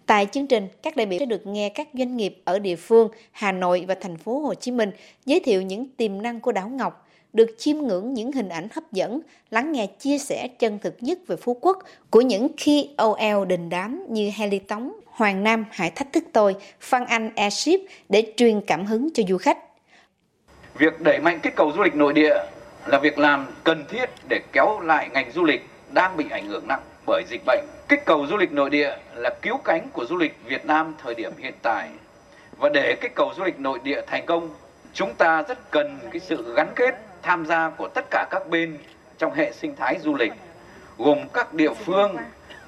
Tại 0.05 0.27
chương 0.31 0.47
trình, 0.47 0.67
các 0.83 0.95
đại 0.95 1.05
biểu 1.05 1.19
sẽ 1.19 1.25
được 1.25 1.47
nghe 1.47 1.69
các 1.69 1.87
doanh 1.93 2.17
nghiệp 2.17 2.41
ở 2.45 2.59
địa 2.59 2.75
phương 2.75 3.09
Hà 3.31 3.51
Nội 3.51 3.85
và 3.87 3.95
thành 4.01 4.17
phố 4.17 4.39
Hồ 4.39 4.53
Chí 4.53 4.71
Minh 4.71 4.91
giới 5.25 5.39
thiệu 5.39 5.61
những 5.61 5.89
tiềm 5.97 6.21
năng 6.21 6.39
của 6.39 6.51
đảo 6.51 6.69
Ngọc, 6.69 7.07
được 7.33 7.55
chiêm 7.57 7.77
ngưỡng 7.77 8.13
những 8.13 8.31
hình 8.31 8.49
ảnh 8.49 8.67
hấp 8.71 8.91
dẫn, 8.91 9.21
lắng 9.51 9.71
nghe 9.71 9.87
chia 9.87 10.17
sẻ 10.17 10.47
chân 10.59 10.79
thực 10.79 10.95
nhất 10.99 11.19
về 11.27 11.35
Phú 11.35 11.57
Quốc 11.61 11.77
của 12.09 12.21
những 12.21 12.47
KOL 12.65 13.45
đình 13.47 13.69
đám 13.69 14.05
như 14.09 14.31
Heli 14.35 14.59
Tống, 14.59 14.91
Hoàng 15.05 15.43
Nam, 15.43 15.65
Hải 15.71 15.91
Thách 15.91 16.13
Thức 16.13 16.23
Tôi, 16.33 16.55
Phan 16.79 17.05
Anh 17.05 17.35
Airship 17.35 17.79
để 18.09 18.33
truyền 18.37 18.61
cảm 18.61 18.85
hứng 18.85 19.09
cho 19.13 19.23
du 19.29 19.37
khách. 19.37 19.57
Việc 20.77 21.01
đẩy 21.01 21.19
mạnh 21.19 21.39
kích 21.39 21.55
cầu 21.55 21.71
du 21.75 21.83
lịch 21.83 21.95
nội 21.95 22.13
địa 22.13 22.35
là 22.85 22.99
việc 22.99 23.19
làm 23.19 23.47
cần 23.63 23.85
thiết 23.89 24.09
để 24.29 24.39
kéo 24.51 24.79
lại 24.79 25.09
ngành 25.13 25.31
du 25.31 25.43
lịch 25.43 25.61
đang 25.91 26.17
bị 26.17 26.25
ảnh 26.29 26.47
hưởng 26.47 26.67
nặng 26.67 26.81
bởi 27.07 27.23
dịch 27.29 27.41
bệnh. 27.45 27.65
Kích 27.89 28.05
cầu 28.05 28.27
du 28.29 28.37
lịch 28.37 28.51
nội 28.51 28.69
địa 28.69 28.95
là 29.15 29.29
cứu 29.41 29.57
cánh 29.57 29.87
của 29.93 30.05
du 30.05 30.17
lịch 30.17 30.37
Việt 30.45 30.65
Nam 30.65 30.95
thời 31.03 31.15
điểm 31.15 31.31
hiện 31.37 31.53
tại. 31.61 31.89
Và 32.57 32.69
để 32.73 32.95
kích 33.01 33.15
cầu 33.15 33.31
du 33.37 33.43
lịch 33.43 33.59
nội 33.59 33.79
địa 33.83 34.01
thành 34.07 34.25
công, 34.25 34.49
Chúng 34.93 35.13
ta 35.13 35.43
rất 35.47 35.71
cần 35.71 35.99
cái 36.11 36.19
sự 36.19 36.53
gắn 36.55 36.67
kết 36.75 36.95
tham 37.23 37.45
gia 37.45 37.69
của 37.69 37.87
tất 37.87 38.05
cả 38.11 38.27
các 38.31 38.49
bên 38.49 38.77
trong 39.17 39.33
hệ 39.33 39.51
sinh 39.51 39.75
thái 39.75 39.99
du 40.03 40.15
lịch 40.15 40.33
gồm 40.97 41.17
các 41.33 41.53
địa 41.53 41.73
phương, 41.73 42.15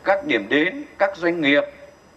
các 0.04 0.26
điểm 0.26 0.46
đến, 0.50 0.84
các 0.98 1.18
doanh 1.18 1.42
nghiệp, 1.42 1.64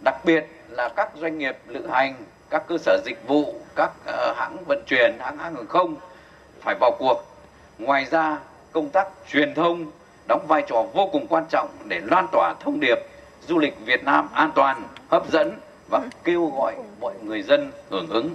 đặc 0.04 0.24
biệt 0.24 0.46
là 0.68 0.88
các 0.96 1.10
doanh 1.20 1.38
nghiệp 1.38 1.56
lữ 1.66 1.86
hành, 1.86 2.14
các 2.50 2.62
cơ 2.68 2.78
sở 2.78 2.98
dịch 3.04 3.26
vụ, 3.26 3.54
các 3.76 3.90
uh, 4.08 4.36
hãng 4.36 4.56
vận 4.66 4.82
chuyển, 4.86 5.16
hãng 5.18 5.38
hàng 5.38 5.66
không 5.68 5.96
phải 6.60 6.74
vào 6.80 6.96
cuộc. 6.98 7.24
Ngoài 7.78 8.06
ra, 8.10 8.38
công 8.72 8.88
tác 8.88 9.08
truyền 9.32 9.54
thông 9.54 9.90
đóng 10.28 10.46
vai 10.48 10.62
trò 10.68 10.84
vô 10.94 11.08
cùng 11.12 11.26
quan 11.26 11.44
trọng 11.50 11.68
để 11.84 12.00
loan 12.04 12.26
tỏa 12.32 12.54
thông 12.60 12.80
điệp 12.80 12.98
du 13.48 13.58
lịch 13.58 13.74
Việt 13.84 14.04
Nam 14.04 14.28
an 14.32 14.50
toàn, 14.54 14.82
hấp 15.08 15.30
dẫn 15.32 15.58
và 15.90 16.00
kêu 16.24 16.46
gọi 16.46 16.74
mọi 17.00 17.14
người 17.22 17.42
dân 17.42 17.72
hưởng 17.90 18.08
ứng. 18.10 18.30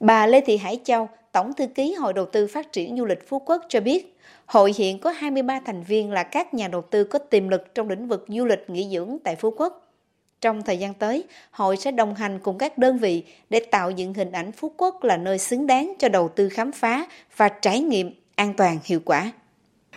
Bà 0.00 0.26
Lê 0.26 0.40
Thị 0.46 0.56
Hải 0.56 0.80
Châu, 0.84 1.08
Tổng 1.36 1.52
thư 1.52 1.66
ký 1.66 1.94
Hội 1.94 2.12
đầu 2.12 2.26
tư 2.26 2.46
phát 2.46 2.72
triển 2.72 2.96
du 2.96 3.04
lịch 3.04 3.28
Phú 3.28 3.38
Quốc 3.38 3.62
cho 3.68 3.80
biết, 3.80 4.18
hội 4.46 4.74
hiện 4.78 4.98
có 4.98 5.10
23 5.10 5.60
thành 5.66 5.82
viên 5.82 6.12
là 6.12 6.22
các 6.22 6.54
nhà 6.54 6.68
đầu 6.68 6.82
tư 6.82 7.04
có 7.04 7.18
tiềm 7.18 7.48
lực 7.48 7.74
trong 7.74 7.88
lĩnh 7.88 8.08
vực 8.08 8.24
du 8.28 8.44
lịch 8.44 8.70
nghỉ 8.70 8.88
dưỡng 8.92 9.18
tại 9.24 9.36
Phú 9.36 9.54
Quốc. 9.56 9.92
Trong 10.40 10.62
thời 10.62 10.78
gian 10.78 10.94
tới, 10.94 11.24
hội 11.50 11.76
sẽ 11.76 11.90
đồng 11.90 12.14
hành 12.14 12.38
cùng 12.38 12.58
các 12.58 12.78
đơn 12.78 12.98
vị 12.98 13.24
để 13.50 13.60
tạo 13.70 13.90
dựng 13.90 14.14
hình 14.14 14.32
ảnh 14.32 14.52
Phú 14.52 14.72
Quốc 14.76 15.04
là 15.04 15.16
nơi 15.16 15.38
xứng 15.38 15.66
đáng 15.66 15.92
cho 15.98 16.08
đầu 16.08 16.28
tư 16.28 16.48
khám 16.48 16.72
phá 16.72 17.04
và 17.36 17.48
trải 17.48 17.80
nghiệm 17.80 18.14
an 18.36 18.54
toàn 18.56 18.78
hiệu 18.84 19.00
quả. 19.04 19.32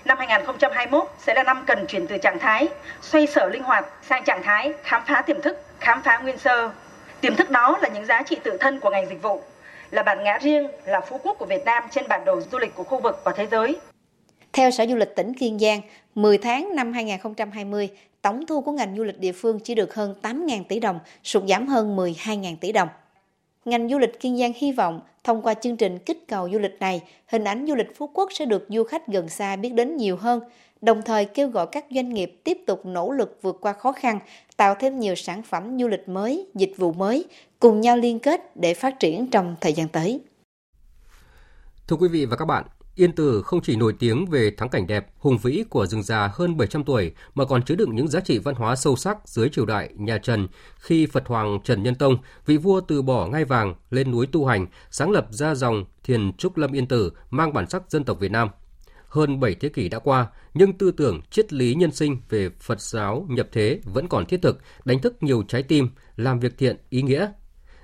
Năm 0.05 0.17
2021 0.17 1.03
sẽ 1.19 1.33
là 1.33 1.43
năm 1.43 1.63
cần 1.67 1.85
chuyển 1.87 2.07
từ 2.07 2.17
trạng 2.17 2.39
thái 2.39 2.67
xoay 3.01 3.27
sở 3.27 3.49
linh 3.49 3.63
hoạt 3.63 3.85
sang 4.09 4.23
trạng 4.23 4.43
thái 4.43 4.73
khám 4.83 5.01
phá 5.07 5.21
tiềm 5.21 5.41
thức, 5.41 5.57
khám 5.79 6.01
phá 6.01 6.17
nguyên 6.17 6.37
sơ. 6.37 6.71
Tiềm 7.21 7.35
thức 7.35 7.49
đó 7.49 7.77
là 7.81 7.89
những 7.89 8.05
giá 8.05 8.21
trị 8.21 8.37
tự 8.43 8.57
thân 8.59 8.79
của 8.79 8.89
ngành 8.89 9.09
dịch 9.09 9.21
vụ, 9.21 9.41
là 9.91 10.03
bản 10.03 10.23
ngã 10.23 10.37
riêng, 10.41 10.67
là 10.85 11.01
phú 11.01 11.19
quốc 11.23 11.37
của 11.39 11.45
Việt 11.45 11.65
Nam 11.65 11.83
trên 11.91 12.05
bản 12.07 12.25
đồ 12.25 12.41
du 12.51 12.57
lịch 12.59 12.75
của 12.75 12.83
khu 12.83 12.99
vực 13.01 13.21
và 13.23 13.31
thế 13.35 13.47
giới. 13.51 13.77
Theo 14.53 14.71
Sở 14.71 14.85
Du 14.87 14.95
lịch 14.95 15.15
tỉnh 15.15 15.33
Kiên 15.33 15.59
Giang, 15.59 15.81
10 16.15 16.37
tháng 16.37 16.75
năm 16.75 16.93
2020, 16.93 17.89
tổng 18.21 18.45
thu 18.45 18.61
của 18.61 18.71
ngành 18.71 18.97
du 18.97 19.03
lịch 19.03 19.19
địa 19.19 19.31
phương 19.31 19.59
chỉ 19.59 19.75
được 19.75 19.93
hơn 19.93 20.15
8.000 20.21 20.63
tỷ 20.63 20.79
đồng, 20.79 20.99
sụt 21.23 21.43
giảm 21.49 21.67
hơn 21.67 21.97
12.000 21.97 22.55
tỷ 22.61 22.71
đồng. 22.71 22.87
Ngành 23.65 23.89
du 23.89 23.97
lịch 23.99 24.19
Kiên 24.19 24.37
Giang 24.37 24.51
hy 24.55 24.71
vọng 24.71 25.01
thông 25.23 25.41
qua 25.41 25.53
chương 25.53 25.77
trình 25.77 25.99
kích 25.99 26.27
cầu 26.27 26.49
du 26.51 26.59
lịch 26.59 26.79
này, 26.79 27.01
hình 27.27 27.43
ảnh 27.43 27.65
du 27.67 27.75
lịch 27.75 27.97
Phú 27.97 28.09
Quốc 28.13 28.29
sẽ 28.33 28.45
được 28.45 28.65
du 28.69 28.83
khách 28.83 29.07
gần 29.07 29.29
xa 29.29 29.55
biết 29.55 29.69
đến 29.69 29.97
nhiều 29.97 30.17
hơn, 30.17 30.39
đồng 30.81 31.01
thời 31.05 31.25
kêu 31.25 31.49
gọi 31.49 31.67
các 31.71 31.85
doanh 31.91 32.13
nghiệp 32.13 32.41
tiếp 32.43 32.57
tục 32.67 32.85
nỗ 32.85 33.11
lực 33.11 33.39
vượt 33.41 33.57
qua 33.61 33.73
khó 33.73 33.91
khăn, 33.91 34.19
tạo 34.57 34.75
thêm 34.79 34.99
nhiều 34.99 35.15
sản 35.15 35.43
phẩm 35.43 35.77
du 35.79 35.87
lịch 35.87 36.09
mới, 36.09 36.47
dịch 36.55 36.73
vụ 36.77 36.93
mới, 36.93 37.25
cùng 37.59 37.81
nhau 37.81 37.97
liên 37.97 38.19
kết 38.19 38.41
để 38.55 38.73
phát 38.73 38.99
triển 38.99 39.29
trong 39.29 39.55
thời 39.61 39.73
gian 39.73 39.87
tới. 39.87 40.21
Thưa 41.87 41.95
quý 41.95 42.07
vị 42.07 42.25
và 42.25 42.37
các 42.37 42.45
bạn, 42.45 42.65
Yên 42.95 43.11
Tử 43.11 43.41
không 43.45 43.61
chỉ 43.61 43.75
nổi 43.75 43.93
tiếng 43.99 44.25
về 44.25 44.51
thắng 44.57 44.69
cảnh 44.69 44.87
đẹp, 44.87 45.07
hùng 45.17 45.37
vĩ 45.37 45.63
của 45.69 45.85
rừng 45.85 46.03
già 46.03 46.29
hơn 46.33 46.57
700 46.57 46.83
tuổi 46.83 47.11
mà 47.35 47.45
còn 47.45 47.63
chứa 47.63 47.75
đựng 47.75 47.95
những 47.95 48.07
giá 48.07 48.19
trị 48.19 48.39
văn 48.39 48.55
hóa 48.55 48.75
sâu 48.75 48.95
sắc 48.95 49.17
dưới 49.27 49.49
triều 49.49 49.65
đại 49.65 49.89
nhà 49.95 50.17
Trần 50.17 50.47
khi 50.77 51.05
Phật 51.05 51.27
Hoàng 51.27 51.59
Trần 51.63 51.83
Nhân 51.83 51.95
Tông, 51.95 52.17
vị 52.45 52.57
vua 52.57 52.81
từ 52.81 53.01
bỏ 53.01 53.27
ngai 53.27 53.45
vàng 53.45 53.75
lên 53.89 54.11
núi 54.11 54.27
tu 54.31 54.45
hành, 54.45 54.67
sáng 54.91 55.11
lập 55.11 55.27
ra 55.29 55.55
dòng 55.55 55.85
Thiền 56.03 56.33
Trúc 56.33 56.57
Lâm 56.57 56.71
Yên 56.71 56.87
Tử 56.87 57.11
mang 57.29 57.53
bản 57.53 57.69
sắc 57.69 57.91
dân 57.91 58.03
tộc 58.03 58.19
Việt 58.19 58.31
Nam. 58.31 58.49
Hơn 59.09 59.39
7 59.39 59.55
thế 59.55 59.69
kỷ 59.69 59.89
đã 59.89 59.99
qua, 59.99 60.27
nhưng 60.53 60.73
tư 60.73 60.91
tưởng 60.91 61.21
triết 61.31 61.53
lý 61.53 61.75
nhân 61.75 61.91
sinh 61.91 62.17
về 62.29 62.49
Phật 62.59 62.81
giáo 62.81 63.25
nhập 63.29 63.47
thế 63.51 63.79
vẫn 63.83 64.07
còn 64.07 64.25
thiết 64.25 64.41
thực, 64.41 64.59
đánh 64.85 64.99
thức 64.99 65.23
nhiều 65.23 65.43
trái 65.47 65.63
tim, 65.63 65.89
làm 66.15 66.39
việc 66.39 66.57
thiện 66.57 66.77
ý 66.89 67.01
nghĩa. 67.01 67.31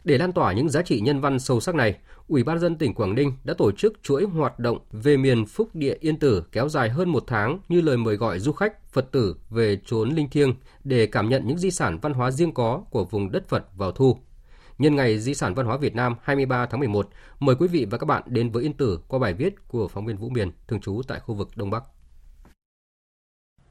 Để 0.03 0.17
lan 0.17 0.31
tỏa 0.31 0.53
những 0.53 0.69
giá 0.69 0.81
trị 0.81 0.99
nhân 0.99 1.21
văn 1.21 1.39
sâu 1.39 1.59
sắc 1.59 1.75
này, 1.75 1.95
Ủy 2.27 2.43
ban 2.43 2.59
dân 2.59 2.75
tỉnh 2.75 2.93
Quảng 2.93 3.15
Ninh 3.15 3.33
đã 3.43 3.53
tổ 3.53 3.71
chức 3.71 3.93
chuỗi 4.03 4.23
hoạt 4.23 4.59
động 4.59 4.77
về 4.91 5.17
miền 5.17 5.45
Phúc 5.45 5.69
Địa 5.73 5.95
Yên 5.99 6.19
Tử 6.19 6.43
kéo 6.51 6.69
dài 6.69 6.89
hơn 6.89 7.09
một 7.09 7.23
tháng 7.27 7.59
như 7.69 7.81
lời 7.81 7.97
mời 7.97 8.15
gọi 8.15 8.39
du 8.39 8.51
khách, 8.51 8.91
Phật 8.91 9.11
tử 9.11 9.35
về 9.49 9.79
chốn 9.85 10.09
linh 10.09 10.29
thiêng 10.29 10.53
để 10.83 11.05
cảm 11.05 11.29
nhận 11.29 11.47
những 11.47 11.57
di 11.57 11.71
sản 11.71 11.99
văn 12.01 12.13
hóa 12.13 12.31
riêng 12.31 12.53
có 12.53 12.83
của 12.89 13.05
vùng 13.05 13.31
đất 13.31 13.47
Phật 13.47 13.65
vào 13.75 13.91
thu. 13.91 14.17
Nhân 14.77 14.95
ngày 14.95 15.19
Di 15.19 15.33
sản 15.33 15.53
văn 15.53 15.65
hóa 15.65 15.77
Việt 15.77 15.95
Nam 15.95 16.15
23 16.23 16.65
tháng 16.65 16.79
11, 16.79 17.09
mời 17.39 17.55
quý 17.59 17.67
vị 17.67 17.85
và 17.91 17.97
các 17.97 18.05
bạn 18.05 18.23
đến 18.25 18.49
với 18.49 18.63
Yên 18.63 18.73
Tử 18.73 18.99
qua 19.07 19.19
bài 19.19 19.33
viết 19.33 19.67
của 19.67 19.87
phóng 19.87 20.05
viên 20.05 20.17
Vũ 20.17 20.29
Miền, 20.29 20.51
thường 20.67 20.81
trú 20.81 21.01
tại 21.07 21.19
khu 21.19 21.35
vực 21.35 21.49
Đông 21.55 21.69
Bắc. 21.69 21.83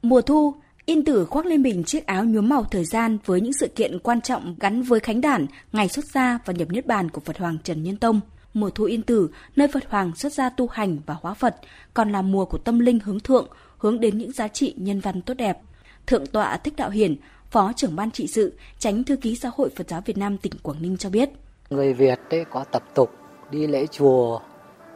Mùa 0.02 0.20
thu, 0.20 0.54
Yên 0.86 1.04
Tử 1.04 1.24
khoác 1.24 1.46
lên 1.46 1.62
mình 1.62 1.84
chiếc 1.84 2.06
áo 2.06 2.24
nhuốm 2.24 2.48
màu 2.48 2.64
thời 2.64 2.84
gian 2.84 3.18
với 3.24 3.40
những 3.40 3.52
sự 3.52 3.68
kiện 3.68 3.98
quan 3.98 4.20
trọng 4.20 4.54
gắn 4.60 4.82
với 4.82 5.00
khánh 5.00 5.20
đản, 5.20 5.46
ngày 5.72 5.88
xuất 5.88 6.04
gia 6.04 6.38
và 6.44 6.52
nhập 6.52 6.68
niết 6.70 6.86
bàn 6.86 7.10
của 7.10 7.20
Phật 7.20 7.38
Hoàng 7.38 7.58
Trần 7.64 7.82
Nhân 7.82 7.96
Tông– 7.96 8.20
mùa 8.54 8.70
thu 8.70 8.84
yên 8.84 9.02
tử, 9.02 9.28
nơi 9.56 9.68
Phật 9.68 9.84
Hoàng 9.88 10.16
xuất 10.16 10.32
gia 10.32 10.50
tu 10.50 10.68
hành 10.68 10.98
và 11.06 11.16
hóa 11.20 11.34
Phật, 11.34 11.56
còn 11.94 12.12
là 12.12 12.22
mùa 12.22 12.44
của 12.44 12.58
tâm 12.58 12.78
linh 12.78 12.98
hướng 13.00 13.20
thượng, 13.20 13.48
hướng 13.78 14.00
đến 14.00 14.18
những 14.18 14.32
giá 14.32 14.48
trị 14.48 14.74
nhân 14.76 15.00
văn 15.00 15.22
tốt 15.22 15.34
đẹp. 15.34 15.58
Thượng 16.06 16.26
tọa 16.26 16.56
Thích 16.56 16.74
Đạo 16.76 16.90
Hiển, 16.90 17.16
Phó 17.54 17.72
trưởng 17.76 17.96
ban 17.96 18.10
trị 18.10 18.26
sự, 18.26 18.52
tránh 18.78 19.04
thư 19.04 19.16
ký 19.16 19.36
Giáo 19.36 19.52
hội 19.56 19.70
Phật 19.76 19.88
giáo 19.88 20.00
Việt 20.04 20.18
Nam 20.18 20.38
tỉnh 20.38 20.52
Quảng 20.62 20.82
Ninh 20.82 20.96
cho 20.96 21.10
biết. 21.10 21.30
Người 21.70 21.92
Việt 21.92 22.18
ấy 22.30 22.44
có 22.44 22.64
tập 22.64 22.82
tục 22.94 23.10
đi 23.50 23.66
lễ 23.66 23.86
chùa, 23.86 24.40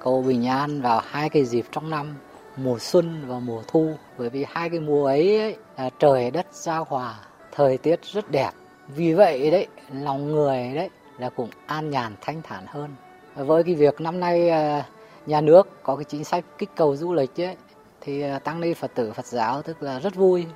cầu 0.01 0.23
bình 0.23 0.47
an 0.47 0.81
vào 0.81 1.01
hai 1.05 1.29
cái 1.29 1.45
dịp 1.45 1.65
trong 1.73 1.91
năm, 1.91 2.15
mùa 2.57 2.79
xuân 2.79 3.25
và 3.27 3.39
mùa 3.39 3.63
thu. 3.69 3.95
Bởi 4.19 4.31
vì 4.31 4.45
hai 4.49 4.71
cái 4.71 4.81
mùa 4.81 5.07
ấy, 5.07 5.39
ấy 5.39 5.57
là 5.77 5.91
trời 5.99 6.31
đất 6.31 6.47
giao 6.53 6.85
hòa, 6.89 7.15
thời 7.53 7.79
tiết 7.79 8.01
rất 8.05 8.31
đẹp. 8.31 8.51
Vì 8.89 9.15
vậy 9.15 9.51
đấy, 9.51 9.67
lòng 9.93 10.33
người 10.33 10.75
đấy 10.75 10.91
là 11.19 11.31
cũng 11.31 11.51
an 11.67 11.91
nhàn 11.91 12.15
thanh 12.21 12.43
thản 12.43 12.65
hơn 12.67 12.91
với 13.35 13.63
cái 13.63 13.75
việc 13.75 14.01
năm 14.01 14.21
nay 14.21 14.49
à, 14.49 14.87
nhà 15.27 15.41
nước 15.41 15.69
có 15.83 15.97
cái 15.97 16.05
chính 16.05 16.25
sách 16.25 16.45
kích 16.59 16.71
cầu 16.77 16.97
du 16.97 17.13
lịch 17.13 17.41
ấy, 17.41 17.57
thì 18.01 18.23
à, 18.23 18.39
tăng 18.39 18.61
ni 18.61 18.75
Phật 18.75 18.95
tử 18.95 19.13
Phật 19.13 19.27
giáo 19.27 19.63
tức 19.63 19.83
là 19.83 20.01
rất 20.01 20.15
vui 20.15 20.47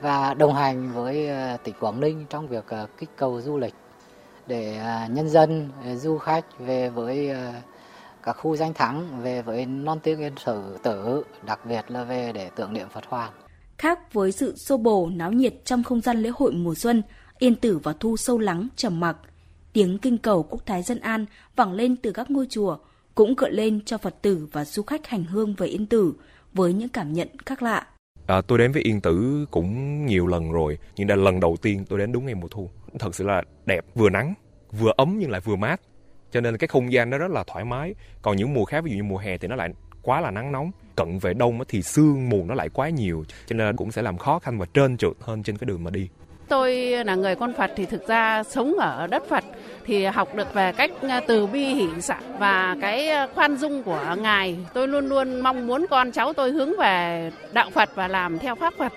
và 0.00 0.34
đồng 0.34 0.54
hành 0.54 0.92
với 0.92 1.28
ờ, 1.28 1.56
tỉnh 1.64 1.74
Quảng 1.80 2.00
Ninh 2.00 2.26
trong 2.30 2.48
việc 2.48 2.64
ờ, 2.68 2.86
kích 2.98 3.10
cầu 3.16 3.40
du 3.40 3.58
lịch 3.58 3.74
để 4.46 4.76
ờ, 4.76 5.00
nhân 5.10 5.28
dân 5.28 5.70
du 5.96 6.18
khách 6.18 6.58
về 6.58 6.88
với 6.88 7.30
các 8.22 8.32
khu 8.32 8.56
danh 8.56 8.74
thắng 8.74 9.22
về 9.22 9.42
với 9.42 9.66
non 9.66 9.98
tiếng 10.02 10.20
yên 10.20 10.32
sử 10.44 10.78
tử 10.82 11.24
đặc 11.46 11.66
biệt 11.66 11.84
là 11.88 12.04
về 12.04 12.32
để 12.34 12.50
tưởng 12.56 12.72
niệm 12.72 12.88
Phật 12.88 13.04
Hoàng. 13.08 13.32
Khác 13.78 14.12
với 14.12 14.32
sự 14.32 14.56
xô 14.56 14.76
bồ 14.76 15.10
náo 15.14 15.32
nhiệt 15.32 15.54
trong 15.64 15.82
không 15.82 16.00
gian 16.00 16.22
lễ 16.22 16.30
hội 16.34 16.52
mùa 16.52 16.74
xuân, 16.74 17.02
yên 17.38 17.54
tử 17.54 17.78
và 17.82 17.94
thu 18.00 18.16
sâu 18.16 18.38
lắng 18.38 18.68
trầm 18.76 19.00
mặc 19.00 19.16
tiếng 19.72 19.98
kinh 19.98 20.18
cầu 20.18 20.42
quốc 20.42 20.66
thái 20.66 20.82
dân 20.82 21.00
an 21.00 21.26
vẳng 21.56 21.72
lên 21.72 21.96
từ 21.96 22.12
các 22.12 22.30
ngôi 22.30 22.46
chùa, 22.50 22.78
cũng 23.14 23.34
gợi 23.34 23.52
lên 23.52 23.80
cho 23.84 23.98
Phật 23.98 24.22
tử 24.22 24.48
và 24.52 24.64
du 24.64 24.82
khách 24.82 25.06
hành 25.06 25.24
hương 25.24 25.54
về 25.54 25.66
Yên 25.66 25.86
Tử 25.86 26.12
với 26.52 26.72
những 26.72 26.88
cảm 26.88 27.12
nhận 27.12 27.28
khác 27.46 27.62
lạ. 27.62 27.86
À, 28.30 28.40
tôi 28.40 28.58
đến 28.58 28.72
với 28.72 28.82
Yên 28.82 29.00
Tử 29.00 29.46
cũng 29.50 30.06
nhiều 30.06 30.26
lần 30.26 30.52
rồi, 30.52 30.78
nhưng 30.96 31.06
đây 31.06 31.16
là 31.16 31.24
lần 31.24 31.40
đầu 31.40 31.56
tiên 31.62 31.84
tôi 31.88 31.98
đến 31.98 32.12
đúng 32.12 32.26
ngày 32.26 32.34
mùa 32.34 32.48
thu. 32.50 32.70
Thật 32.98 33.14
sự 33.14 33.24
là 33.24 33.42
đẹp, 33.66 33.84
vừa 33.94 34.10
nắng, 34.10 34.34
vừa 34.72 34.92
ấm 34.96 35.16
nhưng 35.18 35.30
lại 35.30 35.40
vừa 35.40 35.56
mát. 35.56 35.80
Cho 36.30 36.40
nên 36.40 36.56
cái 36.56 36.68
không 36.68 36.92
gian 36.92 37.10
nó 37.10 37.18
rất 37.18 37.30
là 37.30 37.44
thoải 37.46 37.64
mái. 37.64 37.94
Còn 38.22 38.36
những 38.36 38.54
mùa 38.54 38.64
khác 38.64 38.84
ví 38.84 38.90
dụ 38.90 38.96
như 38.96 39.02
mùa 39.02 39.18
hè 39.18 39.38
thì 39.38 39.48
nó 39.48 39.56
lại 39.56 39.70
quá 40.02 40.20
là 40.20 40.30
nắng 40.30 40.52
nóng. 40.52 40.70
Cận 40.96 41.18
về 41.18 41.34
đông 41.34 41.58
thì 41.68 41.82
sương 41.82 42.28
mù 42.28 42.44
nó 42.44 42.54
lại 42.54 42.68
quá 42.68 42.88
nhiều. 42.88 43.24
Cho 43.46 43.56
nên 43.56 43.76
cũng 43.76 43.92
sẽ 43.92 44.02
làm 44.02 44.18
khó 44.18 44.38
khăn 44.38 44.58
và 44.58 44.66
trơn 44.74 44.96
trượt 44.96 45.12
hơn 45.20 45.42
trên 45.42 45.56
cái 45.56 45.66
đường 45.66 45.84
mà 45.84 45.90
đi 45.90 46.08
tôi 46.50 46.74
là 47.04 47.14
người 47.14 47.34
con 47.34 47.52
Phật 47.52 47.70
thì 47.76 47.86
thực 47.86 48.08
ra 48.08 48.42
sống 48.42 48.74
ở 48.78 49.06
đất 49.06 49.22
Phật 49.28 49.44
thì 49.84 50.04
học 50.04 50.34
được 50.34 50.54
về 50.54 50.72
cách 50.72 50.90
à, 51.02 51.20
từ 51.26 51.46
bi 51.46 51.64
hỷ 51.64 51.88
xả 52.00 52.20
và 52.38 52.76
cái 52.80 53.08
à, 53.08 53.28
khoan 53.34 53.56
dung 53.56 53.82
của 53.82 54.16
ngài. 54.22 54.58
Tôi 54.74 54.88
luôn 54.88 55.08
luôn 55.08 55.40
mong 55.40 55.66
muốn 55.66 55.86
con 55.90 56.12
cháu 56.12 56.32
tôi 56.32 56.50
hướng 56.50 56.72
về 56.78 57.30
đạo 57.52 57.70
Phật 57.70 57.90
và 57.94 58.08
làm 58.08 58.38
theo 58.38 58.54
pháp 58.54 58.74
Phật. 58.78 58.92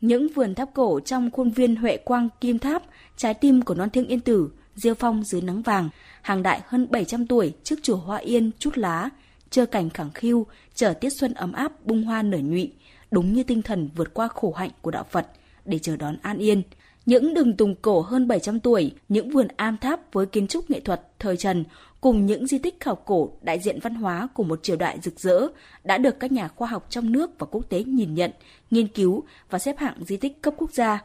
Những 0.00 0.28
vườn 0.28 0.54
tháp 0.54 0.68
cổ 0.74 1.00
trong 1.00 1.30
khuôn 1.30 1.50
viên 1.50 1.76
Huệ 1.76 1.96
Quang 1.96 2.28
Kim 2.40 2.58
Tháp, 2.58 2.82
trái 3.16 3.34
tim 3.34 3.62
của 3.62 3.74
non 3.74 3.90
thiêng 3.90 4.06
yên 4.06 4.20
tử, 4.20 4.50
diêu 4.74 4.94
phong 4.94 5.24
dưới 5.24 5.40
nắng 5.40 5.62
vàng, 5.62 5.88
hàng 6.22 6.42
đại 6.42 6.60
hơn 6.66 6.86
700 6.90 7.26
tuổi 7.26 7.54
trước 7.64 7.76
chùa 7.82 7.96
Hoa 7.96 8.16
Yên 8.16 8.50
chút 8.58 8.78
lá, 8.78 9.10
chờ 9.50 9.66
cảnh 9.66 9.90
khẳng 9.90 10.10
khiu, 10.14 10.46
chờ 10.74 10.94
tiết 11.00 11.10
xuân 11.10 11.34
ấm 11.34 11.52
áp 11.52 11.72
bung 11.84 12.02
hoa 12.02 12.22
nở 12.22 12.38
nhụy, 12.42 12.72
đúng 13.10 13.32
như 13.32 13.42
tinh 13.42 13.62
thần 13.62 13.88
vượt 13.96 14.14
qua 14.14 14.28
khổ 14.28 14.52
hạnh 14.52 14.70
của 14.82 14.90
đạo 14.90 15.04
Phật– 15.10 15.26
để 15.64 15.78
chờ 15.78 15.96
đón 15.96 16.16
an 16.22 16.38
yên. 16.38 16.62
Những 17.06 17.34
đường 17.34 17.56
tùng 17.56 17.74
cổ 17.74 18.00
hơn 18.00 18.28
700 18.28 18.60
tuổi, 18.60 18.92
những 19.08 19.30
vườn 19.30 19.48
am 19.56 19.76
tháp 19.78 20.12
với 20.12 20.26
kiến 20.26 20.46
trúc 20.46 20.70
nghệ 20.70 20.80
thuật 20.80 21.02
thời 21.18 21.36
Trần 21.36 21.64
cùng 22.00 22.26
những 22.26 22.46
di 22.46 22.58
tích 22.58 22.80
khảo 22.80 22.94
cổ 22.94 23.30
đại 23.42 23.58
diện 23.58 23.78
văn 23.82 23.94
hóa 23.94 24.28
của 24.34 24.42
một 24.42 24.62
triều 24.62 24.76
đại 24.76 24.98
rực 25.02 25.20
rỡ 25.20 25.46
đã 25.84 25.98
được 25.98 26.20
các 26.20 26.32
nhà 26.32 26.48
khoa 26.48 26.68
học 26.68 26.86
trong 26.90 27.12
nước 27.12 27.30
và 27.38 27.46
quốc 27.50 27.68
tế 27.68 27.84
nhìn 27.84 28.14
nhận, 28.14 28.30
nghiên 28.70 28.88
cứu 28.88 29.24
và 29.50 29.58
xếp 29.58 29.78
hạng 29.78 30.04
di 30.04 30.16
tích 30.16 30.42
cấp 30.42 30.54
quốc 30.56 30.72
gia. 30.72 31.04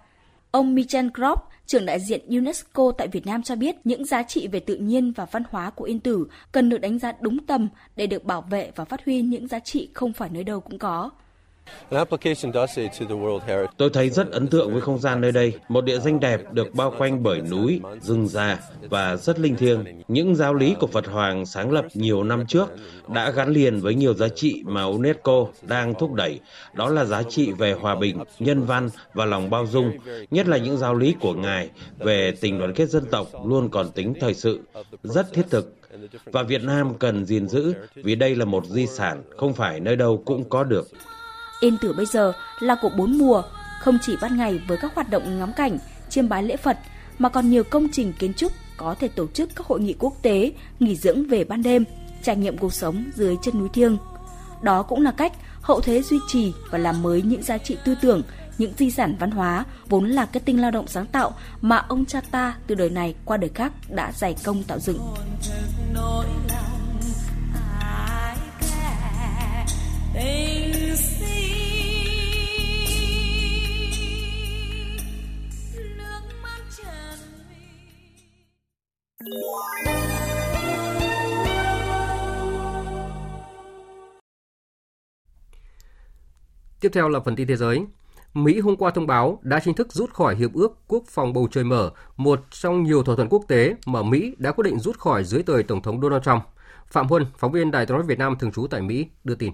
Ông 0.52 0.76
Michel 0.76 1.08
Krop, 1.16 1.40
trưởng 1.66 1.86
đại 1.86 2.00
diện 2.00 2.22
UNESCO 2.28 2.92
tại 2.98 3.08
Việt 3.08 3.26
Nam 3.26 3.44
cho 3.44 3.56
biết 3.56 3.76
những 3.84 4.06
giá 4.06 4.24
trị 4.24 4.48
về 4.48 4.60
tự 4.60 4.76
nhiên 4.76 5.12
và 5.12 5.26
văn 5.26 5.44
hóa 5.50 5.70
của 5.70 5.86
Yên 5.86 6.00
Tử 6.00 6.28
cần 6.52 6.70
được 6.70 6.78
đánh 6.78 7.00
giá 7.00 7.14
đúng 7.22 7.46
tầm 7.46 7.70
để 7.96 8.08
được 8.08 8.24
bảo 8.24 8.42
vệ 8.42 8.72
và 8.76 8.86
phát 8.86 9.06
huy 9.06 9.22
những 9.22 9.48
giá 9.48 9.60
trị 9.60 9.90
không 9.94 10.14
phải 10.14 10.30
nơi 10.30 10.44
đâu 10.44 10.60
cũng 10.60 10.80
có. 10.80 11.10
Tôi 13.78 13.90
thấy 13.94 14.10
rất 14.10 14.32
ấn 14.32 14.48
tượng 14.48 14.72
với 14.72 14.82
không 14.82 15.00
gian 15.00 15.22
nơi 15.22 15.32
đây, 15.32 15.54
một 15.70 15.86
địa 15.86 16.00
danh 16.00 16.20
đẹp 16.20 16.42
được 16.52 16.76
bao 16.76 16.94
quanh 16.98 17.24
bởi 17.24 17.42
núi, 17.42 17.82
rừng 18.02 18.28
già 18.28 18.60
và 18.90 19.16
rất 19.16 19.40
linh 19.40 19.56
thiêng. 19.56 19.86
Những 20.08 20.36
giáo 20.36 20.54
lý 20.54 20.76
của 20.80 20.88
Phật 20.88 21.08
Hoàng 21.08 21.46
sáng 21.46 21.72
lập 21.72 21.86
nhiều 21.94 22.24
năm 22.24 22.46
trước 22.48 22.70
đã 23.14 23.32
gắn 23.32 23.50
liền 23.50 23.80
với 23.80 23.96
nhiều 23.96 24.14
giá 24.14 24.28
trị 24.28 24.64
mà 24.66 24.84
UNESCO 24.84 25.48
đang 25.62 25.94
thúc 25.94 26.14
đẩy, 26.14 26.40
đó 26.74 26.90
là 26.90 27.06
giá 27.06 27.24
trị 27.24 27.52
về 27.52 27.74
hòa 27.74 27.96
bình, 27.96 28.18
nhân 28.40 28.64
văn 28.64 28.90
và 29.14 29.26
lòng 29.26 29.50
bao 29.50 29.66
dung, 29.66 29.92
nhất 30.32 30.48
là 30.48 30.58
những 30.58 30.78
giáo 30.78 30.96
lý 30.96 31.16
của 31.20 31.34
Ngài 31.34 31.70
về 31.98 32.34
tình 32.42 32.60
đoàn 32.60 32.74
kết 32.74 32.90
dân 32.90 33.06
tộc 33.12 33.28
luôn 33.46 33.70
còn 33.70 33.92
tính 33.92 34.14
thời 34.20 34.34
sự, 34.34 34.60
rất 35.04 35.34
thiết 35.34 35.46
thực 35.50 35.76
và 36.26 36.44
Việt 36.44 36.64
Nam 36.64 36.94
cần 37.00 37.26
gìn 37.26 37.48
giữ 37.48 37.74
vì 37.96 38.16
đây 38.16 38.36
là 38.36 38.46
một 38.46 38.66
di 38.66 38.88
sản 38.88 39.24
không 39.38 39.54
phải 39.54 39.80
nơi 39.80 39.96
đâu 39.96 40.24
cũng 40.26 40.50
có 40.50 40.64
được. 40.64 40.88
Yên 41.60 41.78
Tử 41.78 41.94
bây 41.94 42.06
giờ 42.06 42.34
là 42.60 42.76
của 42.82 42.90
bốn 42.90 43.18
mùa, 43.18 43.42
không 43.80 43.98
chỉ 44.02 44.16
ban 44.22 44.38
ngày 44.38 44.62
với 44.68 44.78
các 44.78 44.96
hoạt 44.96 45.10
động 45.10 45.40
ngắm 45.40 45.54
cảnh, 45.54 45.78
chiêm 46.10 46.30
bái 46.30 46.44
lễ 46.44 46.58
Phật 46.58 46.78
mà 47.20 47.30
còn 47.30 47.50
nhiều 47.50 47.64
công 47.64 47.88
trình 47.92 48.14
kiến 48.20 48.34
trúc 48.34 48.52
có 48.78 48.96
thể 49.00 49.08
tổ 49.08 49.28
chức 49.28 49.50
các 49.56 49.68
hội 49.68 49.80
nghị 49.80 49.96
quốc 50.00 50.14
tế, 50.22 50.52
nghỉ 50.80 50.96
dưỡng 50.96 51.28
về 51.28 51.44
ban 51.44 51.64
đêm, 51.64 51.84
trải 52.24 52.36
nghiệm 52.36 52.58
cuộc 52.58 52.74
sống 52.74 53.06
dưới 53.16 53.38
chân 53.42 53.60
núi 53.60 53.70
thiêng. 53.74 53.98
Đó 54.62 54.84
cũng 54.84 55.02
là 55.02 55.12
cách 55.12 55.34
hậu 55.62 55.82
thế 55.82 56.02
duy 56.02 56.18
trì 56.28 56.54
và 56.72 56.78
làm 56.78 57.02
mới 57.02 57.22
những 57.22 57.44
giá 57.44 57.58
trị 57.58 57.78
tư 57.86 57.96
tưởng, 58.02 58.22
những 58.58 58.74
di 58.78 58.92
sản 58.92 59.16
văn 59.20 59.32
hóa 59.32 59.66
vốn 59.88 60.10
là 60.10 60.26
kết 60.26 60.46
tinh 60.46 60.62
lao 60.62 60.72
động 60.72 60.88
sáng 60.88 61.06
tạo 61.06 61.34
mà 61.62 61.78
ông 61.78 62.06
cha 62.06 62.22
ta 62.32 62.56
từ 62.68 62.76
đời 62.76 62.90
này 62.90 63.16
qua 63.26 63.38
đời 63.38 63.52
khác 63.56 63.72
đã 63.90 64.12
dày 64.12 64.36
công 64.44 64.64
tạo 64.64 64.80
dựng. 64.80 65.00
Tình 70.14 70.69
Tiếp 79.20 79.30
theo 86.94 87.10
là 87.10 87.20
phần 87.20 87.36
tin 87.36 87.48
thế 87.48 87.56
giới. 87.56 87.80
Mỹ 88.34 88.60
hôm 88.60 88.76
qua 88.76 88.92
thông 88.92 89.08
báo 89.08 89.40
đã 89.44 89.60
chính 89.60 89.74
thức 89.74 89.94
rút 89.94 90.14
khỏi 90.14 90.36
Hiệp 90.36 90.54
ước 90.54 90.72
Quốc 90.88 91.04
phòng 91.08 91.34
bầu 91.34 91.48
trời 91.52 91.64
mở, 91.64 91.92
một 92.18 92.40
trong 92.52 92.84
nhiều 92.84 93.04
thỏa 93.04 93.16
thuận 93.16 93.30
quốc 93.30 93.44
tế 93.48 93.76
mà 93.86 94.04
Mỹ 94.04 94.36
đã 94.38 94.52
quyết 94.52 94.64
định 94.64 94.80
rút 94.80 94.98
khỏi 95.00 95.24
dưới 95.24 95.44
thời 95.44 95.64
Tổng 95.64 95.82
thống 95.82 96.02
Donald 96.02 96.24
Trump. 96.24 96.44
Phạm 96.88 97.08
Huân, 97.08 97.26
phóng 97.38 97.52
viên 97.52 97.72
Đài 97.72 97.86
tiếng 97.86 97.98
nói 97.98 98.06
Việt 98.06 98.20
Nam 98.20 98.36
thường 98.40 98.52
trú 98.52 98.68
tại 98.68 98.82
Mỹ, 98.82 99.08
đưa 99.24 99.36
tin. 99.36 99.54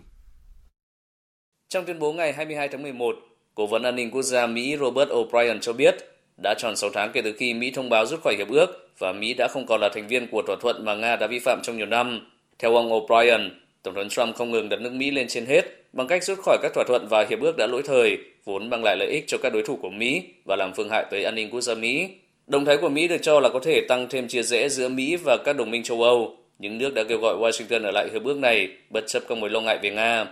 Trong 1.69 1.86
tuyên 1.86 1.99
bố 1.99 2.13
ngày 2.13 2.34
22 2.34 2.67
tháng 2.67 2.82
11, 2.82 3.15
Cố 3.56 3.67
vấn 3.67 3.84
an 3.84 3.95
ninh 3.95 4.12
quốc 4.12 4.21
gia 4.21 4.47
Mỹ 4.47 4.78
Robert 4.80 5.10
O'Brien 5.10 5.60
cho 5.62 5.73
biết 5.73 6.14
đã 6.43 6.54
tròn 6.58 6.76
6 6.76 6.89
tháng 6.93 7.12
kể 7.13 7.21
từ 7.21 7.34
khi 7.34 7.54
Mỹ 7.54 7.71
thông 7.71 7.89
báo 7.89 8.06
rút 8.06 8.21
khỏi 8.24 8.36
hiệp 8.38 8.50
ước 8.50 8.89
và 8.98 9.12
Mỹ 9.12 9.34
đã 9.34 9.48
không 9.48 9.65
còn 9.65 9.82
là 9.82 9.89
thành 9.93 10.08
viên 10.08 10.28
của 10.28 10.41
thỏa 10.48 10.56
thuận 10.62 10.86
mà 10.86 10.95
Nga 10.95 11.15
đã 11.15 11.28
vi 11.28 11.39
phạm 11.39 11.60
trong 11.63 11.78
nhiều 11.78 11.86
năm. 11.86 12.32
Theo 12.60 12.76
ông 12.76 12.89
O'Brien, 12.89 13.50
Tổng 13.84 13.95
thống 13.95 14.10
Trump 14.10 14.36
không 14.36 14.52
ngừng 14.52 14.69
đặt 14.69 14.82
nước 14.82 14.93
Mỹ 14.93 15.12
lên 15.12 15.28
trên 15.28 15.45
hết 15.45 15.65
bằng 15.93 16.08
cách 16.08 16.24
rút 16.24 16.39
khỏi 16.45 16.58
các 16.62 16.71
thỏa 16.76 16.84
thuận 16.88 17.08
và 17.10 17.26
hiệp 17.30 17.41
ước 17.41 17.58
đã 17.58 17.67
lỗi 17.67 17.82
thời, 17.86 18.17
vốn 18.45 18.69
mang 18.69 18.84
lại 18.84 18.95
lợi 19.00 19.10
ích 19.12 19.24
cho 19.28 19.38
các 19.38 19.54
đối 19.54 19.63
thủ 19.63 19.76
của 19.82 19.89
Mỹ 19.89 20.24
và 20.45 20.56
làm 20.56 20.74
phương 20.74 20.89
hại 20.89 21.06
tới 21.12 21.24
an 21.24 21.36
ninh 21.36 21.50
quốc 21.50 21.62
gia 21.62 21.76
Mỹ. 21.76 22.10
Động 22.48 22.65
thái 22.65 22.78
của 22.78 22.89
Mỹ 22.89 23.08
được 23.08 23.17
cho 23.21 23.39
là 23.39 23.50
có 23.50 23.60
thể 23.60 23.82
tăng 23.88 24.08
thêm 24.10 24.28
chia 24.28 24.43
rẽ 24.43 24.69
giữa 24.69 24.89
Mỹ 24.89 25.15
và 25.26 25.38
các 25.45 25.58
đồng 25.58 25.71
minh 25.71 25.84
châu 25.84 26.04
Âu. 26.04 26.38
Những 26.60 26.78
nước 26.78 26.93
đã 26.93 27.04
kêu 27.04 27.17
gọi 27.17 27.36
Washington 27.36 27.84
ở 27.84 27.91
lại 27.91 28.10
hiệp 28.13 28.24
ước 28.24 28.38
này, 28.38 28.69
bất 28.89 29.04
chấp 29.08 29.24
các 29.28 29.38
mối 29.38 29.50
lo 29.50 29.62
ngại 29.62 29.80
về 29.82 29.89
Nga. 29.89 30.26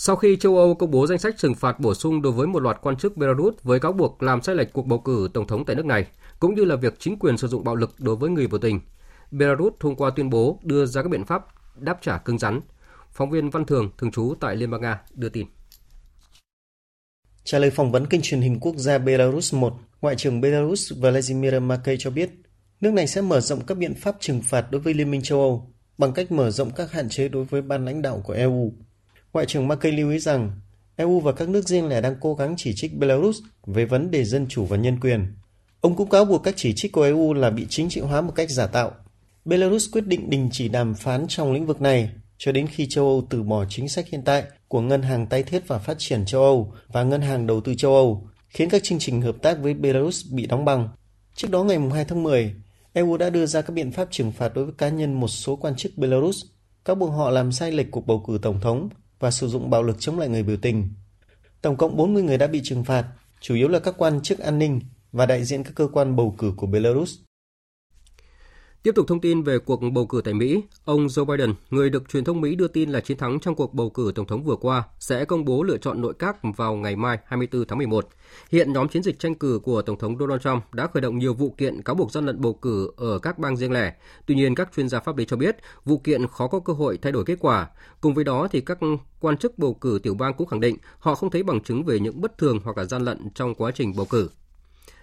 Sau 0.00 0.16
khi 0.16 0.36
châu 0.36 0.56
Âu 0.56 0.74
công 0.74 0.90
bố 0.90 1.06
danh 1.06 1.18
sách 1.18 1.34
trừng 1.38 1.54
phạt 1.54 1.80
bổ 1.80 1.94
sung 1.94 2.22
đối 2.22 2.32
với 2.32 2.46
một 2.46 2.62
loạt 2.62 2.78
quan 2.82 2.96
chức 2.96 3.16
Belarus 3.16 3.54
với 3.62 3.80
cáo 3.80 3.92
buộc 3.92 4.22
làm 4.22 4.42
sai 4.42 4.54
lệch 4.54 4.72
cuộc 4.72 4.86
bầu 4.86 4.98
cử 4.98 5.28
tổng 5.34 5.46
thống 5.46 5.64
tại 5.64 5.76
nước 5.76 5.86
này, 5.86 6.06
cũng 6.40 6.54
như 6.54 6.64
là 6.64 6.76
việc 6.76 6.94
chính 6.98 7.18
quyền 7.18 7.38
sử 7.38 7.48
dụng 7.48 7.64
bạo 7.64 7.74
lực 7.74 7.94
đối 7.98 8.16
với 8.16 8.30
người 8.30 8.46
biểu 8.46 8.58
tình, 8.58 8.80
Belarus 9.30 9.72
thông 9.80 9.96
qua 9.96 10.10
tuyên 10.16 10.30
bố 10.30 10.58
đưa 10.62 10.86
ra 10.86 11.02
các 11.02 11.08
biện 11.08 11.24
pháp 11.24 11.46
đáp 11.76 11.98
trả 12.02 12.18
cứng 12.18 12.38
rắn. 12.38 12.60
Phóng 13.10 13.30
viên 13.30 13.50
Văn 13.50 13.64
Thường, 13.64 13.90
thường 13.98 14.10
trú 14.10 14.34
tại 14.40 14.56
Liên 14.56 14.70
bang 14.70 14.80
Nga, 14.80 15.00
đưa 15.14 15.28
tin. 15.28 15.46
Trả 17.44 17.58
lời 17.58 17.70
phỏng 17.70 17.92
vấn 17.92 18.06
kênh 18.06 18.20
truyền 18.22 18.40
hình 18.40 18.60
quốc 18.60 18.76
gia 18.76 18.98
Belarus 18.98 19.54
1, 19.54 19.74
Ngoại 20.00 20.16
trưởng 20.16 20.40
Belarus 20.40 20.92
Vladimir 21.00 21.54
Makey 21.62 21.96
cho 21.98 22.10
biết, 22.10 22.30
nước 22.80 22.90
này 22.90 23.06
sẽ 23.06 23.20
mở 23.20 23.40
rộng 23.40 23.66
các 23.66 23.78
biện 23.78 23.94
pháp 23.94 24.16
trừng 24.20 24.42
phạt 24.42 24.70
đối 24.70 24.80
với 24.80 24.94
Liên 24.94 25.10
minh 25.10 25.22
châu 25.22 25.40
Âu 25.40 25.74
bằng 25.98 26.12
cách 26.12 26.32
mở 26.32 26.50
rộng 26.50 26.70
các 26.70 26.92
hạn 26.92 27.08
chế 27.08 27.28
đối 27.28 27.44
với 27.44 27.62
ban 27.62 27.84
lãnh 27.84 28.02
đạo 28.02 28.22
của 28.24 28.32
EU. 28.32 28.72
Ngoại 29.32 29.46
trưởng 29.46 29.68
Merkel 29.68 29.94
lưu 29.94 30.10
ý 30.10 30.18
rằng 30.18 30.50
EU 30.96 31.20
và 31.20 31.32
các 31.32 31.48
nước 31.48 31.68
riêng 31.68 31.88
lẻ 31.88 32.00
đang 32.00 32.16
cố 32.20 32.34
gắng 32.34 32.54
chỉ 32.56 32.72
trích 32.76 32.96
Belarus 32.98 33.38
về 33.66 33.84
vấn 33.84 34.10
đề 34.10 34.24
dân 34.24 34.46
chủ 34.48 34.64
và 34.64 34.76
nhân 34.76 35.00
quyền. 35.00 35.26
Ông 35.80 35.96
cũng 35.96 36.10
cáo 36.10 36.24
buộc 36.24 36.42
các 36.42 36.54
chỉ 36.56 36.72
trích 36.74 36.92
của 36.92 37.02
EU 37.02 37.34
là 37.34 37.50
bị 37.50 37.66
chính 37.68 37.88
trị 37.88 38.00
hóa 38.00 38.20
một 38.20 38.32
cách 38.34 38.50
giả 38.50 38.66
tạo. 38.66 38.92
Belarus 39.44 39.92
quyết 39.92 40.06
định 40.06 40.30
đình 40.30 40.48
chỉ 40.52 40.68
đàm 40.68 40.94
phán 40.94 41.26
trong 41.28 41.52
lĩnh 41.52 41.66
vực 41.66 41.80
này 41.80 42.10
cho 42.38 42.52
đến 42.52 42.66
khi 42.66 42.86
châu 42.88 43.04
Âu 43.04 43.26
từ 43.30 43.42
bỏ 43.42 43.64
chính 43.68 43.88
sách 43.88 44.08
hiện 44.08 44.22
tại 44.24 44.44
của 44.68 44.80
Ngân 44.80 45.02
hàng 45.02 45.26
tái 45.26 45.42
thiết 45.42 45.68
và 45.68 45.78
phát 45.78 45.96
triển 45.98 46.24
châu 46.26 46.42
Âu 46.42 46.72
và 46.88 47.02
Ngân 47.02 47.22
hàng 47.22 47.46
đầu 47.46 47.60
tư 47.60 47.74
châu 47.74 47.94
Âu, 47.94 48.28
khiến 48.48 48.70
các 48.70 48.82
chương 48.82 48.98
trình 48.98 49.22
hợp 49.22 49.36
tác 49.42 49.58
với 49.62 49.74
Belarus 49.74 50.26
bị 50.32 50.46
đóng 50.46 50.64
băng. 50.64 50.88
Trước 51.34 51.50
đó 51.50 51.64
ngày 51.64 51.78
2 51.92 52.04
tháng 52.04 52.22
10, 52.22 52.54
EU 52.92 53.16
đã 53.16 53.30
đưa 53.30 53.46
ra 53.46 53.62
các 53.62 53.72
biện 53.72 53.92
pháp 53.92 54.08
trừng 54.10 54.32
phạt 54.32 54.54
đối 54.54 54.64
với 54.64 54.74
cá 54.78 54.88
nhân 54.88 55.20
một 55.20 55.28
số 55.28 55.56
quan 55.56 55.76
chức 55.76 55.98
Belarus, 55.98 56.44
các 56.84 56.98
buộc 56.98 57.10
họ 57.10 57.30
làm 57.30 57.52
sai 57.52 57.72
lệch 57.72 57.90
cuộc 57.90 58.06
bầu 58.06 58.24
cử 58.26 58.38
tổng 58.42 58.60
thống 58.60 58.88
và 59.18 59.30
sử 59.30 59.48
dụng 59.48 59.70
bạo 59.70 59.82
lực 59.82 59.96
chống 60.00 60.18
lại 60.18 60.28
người 60.28 60.42
biểu 60.42 60.56
tình. 60.56 60.88
Tổng 61.62 61.76
cộng 61.76 61.96
40 61.96 62.22
người 62.22 62.38
đã 62.38 62.46
bị 62.46 62.60
trừng 62.64 62.84
phạt, 62.84 63.06
chủ 63.40 63.54
yếu 63.54 63.68
là 63.68 63.78
các 63.78 63.94
quan 63.98 64.20
chức 64.20 64.38
an 64.38 64.58
ninh 64.58 64.80
và 65.12 65.26
đại 65.26 65.44
diện 65.44 65.64
các 65.64 65.72
cơ 65.74 65.88
quan 65.92 66.16
bầu 66.16 66.34
cử 66.38 66.52
của 66.56 66.66
Belarus. 66.66 67.18
Tiếp 68.82 68.94
tục 68.94 69.06
thông 69.08 69.20
tin 69.20 69.42
về 69.42 69.58
cuộc 69.58 69.80
bầu 69.92 70.06
cử 70.06 70.20
tại 70.24 70.34
Mỹ, 70.34 70.62
ông 70.84 71.06
Joe 71.06 71.24
Biden, 71.24 71.54
người 71.70 71.90
được 71.90 72.08
truyền 72.08 72.24
thông 72.24 72.40
Mỹ 72.40 72.54
đưa 72.54 72.68
tin 72.68 72.90
là 72.90 73.00
chiến 73.00 73.16
thắng 73.16 73.40
trong 73.40 73.54
cuộc 73.54 73.74
bầu 73.74 73.90
cử 73.90 74.12
tổng 74.14 74.26
thống 74.26 74.44
vừa 74.44 74.56
qua, 74.56 74.82
sẽ 74.98 75.24
công 75.24 75.44
bố 75.44 75.62
lựa 75.62 75.76
chọn 75.78 76.00
nội 76.00 76.14
các 76.18 76.36
vào 76.56 76.74
ngày 76.74 76.96
mai 76.96 77.18
24 77.24 77.64
tháng 77.66 77.78
11. 77.78 78.08
Hiện 78.50 78.72
nhóm 78.72 78.88
chiến 78.88 79.02
dịch 79.02 79.18
tranh 79.18 79.34
cử 79.34 79.60
của 79.62 79.82
Tổng 79.82 79.98
thống 79.98 80.18
Donald 80.18 80.42
Trump 80.42 80.74
đã 80.74 80.86
khởi 80.86 81.00
động 81.00 81.18
nhiều 81.18 81.34
vụ 81.34 81.50
kiện 81.50 81.82
cáo 81.82 81.94
buộc 81.94 82.12
gian 82.12 82.26
lận 82.26 82.40
bầu 82.40 82.54
cử 82.54 82.90
ở 82.96 83.18
các 83.18 83.38
bang 83.38 83.56
riêng 83.56 83.72
lẻ. 83.72 83.94
Tuy 84.26 84.34
nhiên, 84.34 84.54
các 84.54 84.68
chuyên 84.76 84.88
gia 84.88 85.00
pháp 85.00 85.16
lý 85.16 85.24
cho 85.24 85.36
biết 85.36 85.56
vụ 85.84 85.98
kiện 85.98 86.26
khó 86.26 86.46
có 86.46 86.60
cơ 86.60 86.72
hội 86.72 86.98
thay 87.02 87.12
đổi 87.12 87.24
kết 87.24 87.36
quả. 87.40 87.70
Cùng 88.00 88.14
với 88.14 88.24
đó, 88.24 88.48
thì 88.50 88.60
các 88.60 88.78
quan 89.20 89.36
chức 89.36 89.58
bầu 89.58 89.74
cử 89.74 90.00
tiểu 90.02 90.14
bang 90.14 90.34
cũng 90.34 90.48
khẳng 90.48 90.60
định 90.60 90.76
họ 90.98 91.14
không 91.14 91.30
thấy 91.30 91.42
bằng 91.42 91.60
chứng 91.60 91.84
về 91.84 92.00
những 92.00 92.20
bất 92.20 92.38
thường 92.38 92.60
hoặc 92.64 92.78
là 92.78 92.84
gian 92.84 93.04
lận 93.04 93.30
trong 93.34 93.54
quá 93.54 93.70
trình 93.74 93.92
bầu 93.96 94.06
cử. 94.10 94.28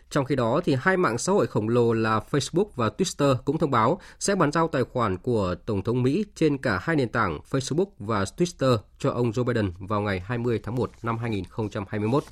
Trong 0.10 0.26
khi 0.26 0.36
đó, 0.36 0.62
thì 0.66 0.76
hai 0.80 0.98
mạng 0.98 1.18
xã 1.18 1.34
hội 1.34 1.48
khổng 1.48 1.70
lồ 1.70 1.94
là 1.94 2.22
Facebook 2.32 2.66
và 2.76 2.90
Twitter 2.98 3.36
cũng 3.46 3.58
thông 3.58 3.72
báo 3.72 4.00
sẽ 4.20 4.36
bàn 4.36 4.52
giao 4.52 4.68
tài 4.68 4.84
khoản 4.84 5.18
của 5.18 5.56
Tổng 5.66 5.84
thống 5.84 6.04
Mỹ 6.04 6.26
trên 6.36 6.58
cả 6.58 6.80
hai 6.82 6.96
nền 6.96 7.10
tảng 7.10 7.40
Facebook 7.52 7.88
và 8.00 8.24
Twitter 8.24 8.78
cho 9.00 9.12
ông 9.12 9.32
Joe 9.32 9.44
Biden 9.44 9.72
vào 9.80 10.02
ngày 10.02 10.20
20 10.20 10.60
tháng 10.64 10.76
1 10.76 10.92
năm 11.04 11.18
2021. 11.18 12.24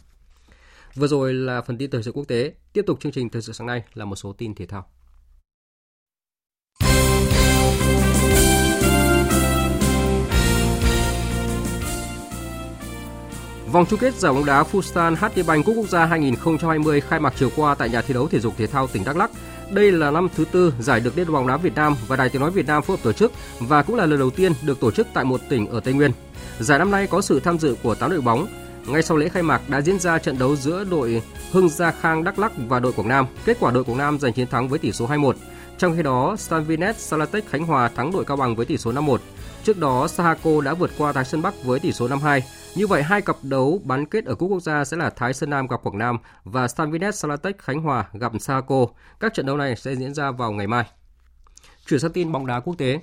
Vừa 0.96 1.08
rồi 1.08 1.34
là 1.34 1.62
phần 1.62 1.78
tin 1.78 1.92
thời 1.92 2.04
sự 2.04 2.12
quốc 2.12 2.28
tế. 2.28 2.54
Tiếp 2.74 2.84
tục 2.88 3.00
chương 3.00 3.12
trình 3.12 3.30
thời 3.30 3.42
sự 3.42 3.54
sáng 3.54 3.68
nay 3.68 3.84
là 3.94 4.06
một 4.06 4.16
số 4.16 4.34
tin 4.34 4.56
thể 4.56 4.66
thao. 4.66 4.86
Vòng 13.74 13.86
chung 13.86 14.00
kết 14.00 14.14
giải 14.16 14.34
bóng 14.34 14.46
đá 14.46 14.64
Futsal 14.72 15.16
HD 15.16 15.48
Bank 15.48 15.66
Cúp 15.66 15.76
Quốc 15.78 15.90
gia 15.90 16.06
2020 16.06 17.02
khai 17.02 17.20
mạc 17.20 17.34
chiều 17.38 17.50
qua 17.56 17.76
tại 17.76 17.90
nhà 17.90 18.02
thi 18.02 18.14
đấu 18.14 18.28
thể 18.28 18.40
dục 18.40 18.54
thể 18.58 18.68
thao 18.68 18.88
tỉnh 18.88 19.04
Đắk 19.04 19.18
Lắk. 19.18 19.32
Đây 19.72 19.92
là 19.92 20.12
năm 20.12 20.28
thứ 20.36 20.46
tư 20.52 20.74
giải 20.80 21.00
được 21.00 21.18
Liên 21.18 21.28
đoàn 21.28 21.34
bóng 21.34 21.48
đá 21.48 21.58
Việt 21.58 21.76
Nam 21.76 21.96
và 22.08 22.16
Đài 22.16 22.30
Tiếng 22.30 22.42
nói 22.42 22.52
Việt 22.52 22.68
Nam 22.68 22.84
phối 22.84 22.98
hợp 22.98 23.04
tổ 23.04 23.14
chức 23.14 23.32
và 23.60 23.84
cũng 23.84 23.96
là 23.96 24.06
lần 24.06 24.20
đầu 24.20 24.30
tiên 24.30 24.54
được 24.62 24.80
tổ 24.80 24.92
chức 24.92 25.08
tại 25.14 25.24
một 25.24 25.42
tỉnh 25.50 25.68
ở 25.68 25.80
Tây 25.80 25.94
Nguyên. 25.94 26.12
Giải 26.60 26.80
năm 26.80 26.92
nay 26.92 27.08
có 27.08 27.22
sự 27.22 27.40
tham 27.40 27.60
dự 27.60 27.76
của 27.84 27.96
8 27.96 28.12
đội 28.12 28.22
bóng. 28.22 28.48
Ngay 28.88 29.04
sau 29.04 29.18
lễ 29.18 29.30
khai 29.30 29.44
mạc 29.44 29.70
đã 29.70 29.82
diễn 29.82 30.00
ra 30.00 30.18
trận 30.18 30.40
đấu 30.40 30.56
giữa 30.56 30.84
đội 30.84 31.22
Hưng 31.52 31.70
Gia 31.70 31.92
Khang 31.92 32.24
Đắk 32.24 32.40
Lắk 32.40 32.52
và 32.68 32.80
đội 32.80 32.94
Quảng 32.94 33.08
Nam. 33.08 33.26
Kết 33.46 33.58
quả 33.60 33.72
đội 33.72 33.84
Quảng 33.84 33.98
Nam 33.98 34.20
giành 34.20 34.34
chiến 34.34 34.48
thắng 34.48 34.68
với 34.68 34.80
tỷ 34.80 34.92
số 34.92 35.08
2-1. 35.08 35.34
Trong 35.78 35.96
khi 35.96 36.04
đó, 36.04 36.36
Stanvinet 36.40 37.00
Salatech 37.00 37.50
Khánh 37.50 37.66
Hòa 37.66 37.90
thắng 37.96 38.12
đội 38.12 38.26
Cao 38.26 38.38
Bằng 38.38 38.56
với 38.56 38.66
tỷ 38.66 38.78
số 38.78 38.92
5-1. 38.92 39.18
Trước 39.64 39.80
đó, 39.80 40.08
Sahako 40.08 40.62
đã 40.62 40.74
vượt 40.74 40.92
qua 40.98 41.12
Thái 41.12 41.26
Sơn 41.26 41.42
Bắc 41.42 41.64
với 41.64 41.80
tỷ 41.80 41.92
số 41.92 42.08
5-2. 42.08 42.42
Như 42.76 42.88
vậy, 42.88 43.04
hai 43.04 43.22
cặp 43.22 43.36
đấu 43.44 43.82
bán 43.84 44.06
kết 44.06 44.26
ở 44.26 44.36
Cúp 44.36 44.50
Quốc 44.52 44.60
gia 44.60 44.86
sẽ 44.86 44.98
là 44.98 45.10
Thái 45.10 45.34
Sơn 45.34 45.50
Nam 45.50 45.68
gặp 45.68 45.80
Quảng 45.84 45.98
Nam 45.98 46.18
và 46.44 46.68
Stanvinet 46.68 47.16
Salatech 47.16 47.58
Khánh 47.58 47.82
Hòa 47.82 48.10
gặp 48.14 48.32
Sahako. 48.40 48.86
Các 49.20 49.34
trận 49.34 49.46
đấu 49.46 49.58
này 49.58 49.76
sẽ 49.76 49.96
diễn 49.96 50.14
ra 50.14 50.32
vào 50.32 50.52
ngày 50.52 50.68
mai. 50.68 50.86
Chuyển 51.88 52.00
sang 52.00 52.12
tin 52.12 52.32
bóng 52.32 52.46
đá 52.46 52.60
quốc 52.60 52.78
tế. 52.78 53.00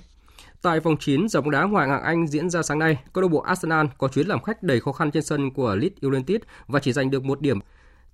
Tại 0.61 0.79
vòng 0.79 0.97
9 0.97 1.29
giải 1.29 1.41
bóng 1.41 1.51
đá 1.51 1.63
Ngoại 1.63 1.89
hạng 1.89 2.03
Anh 2.03 2.27
diễn 2.27 2.49
ra 2.49 2.63
sáng 2.63 2.79
nay, 2.79 2.97
câu 3.13 3.21
lạc 3.21 3.27
bộ 3.27 3.39
Arsenal 3.39 3.85
có 3.97 4.07
chuyến 4.07 4.27
làm 4.27 4.41
khách 4.41 4.63
đầy 4.63 4.79
khó 4.79 4.91
khăn 4.91 5.11
trên 5.11 5.23
sân 5.23 5.51
của 5.51 5.75
Leeds 5.75 6.01
United 6.01 6.41
và 6.67 6.79
chỉ 6.79 6.93
giành 6.93 7.11
được 7.11 7.23
một 7.23 7.41
điểm. 7.41 7.59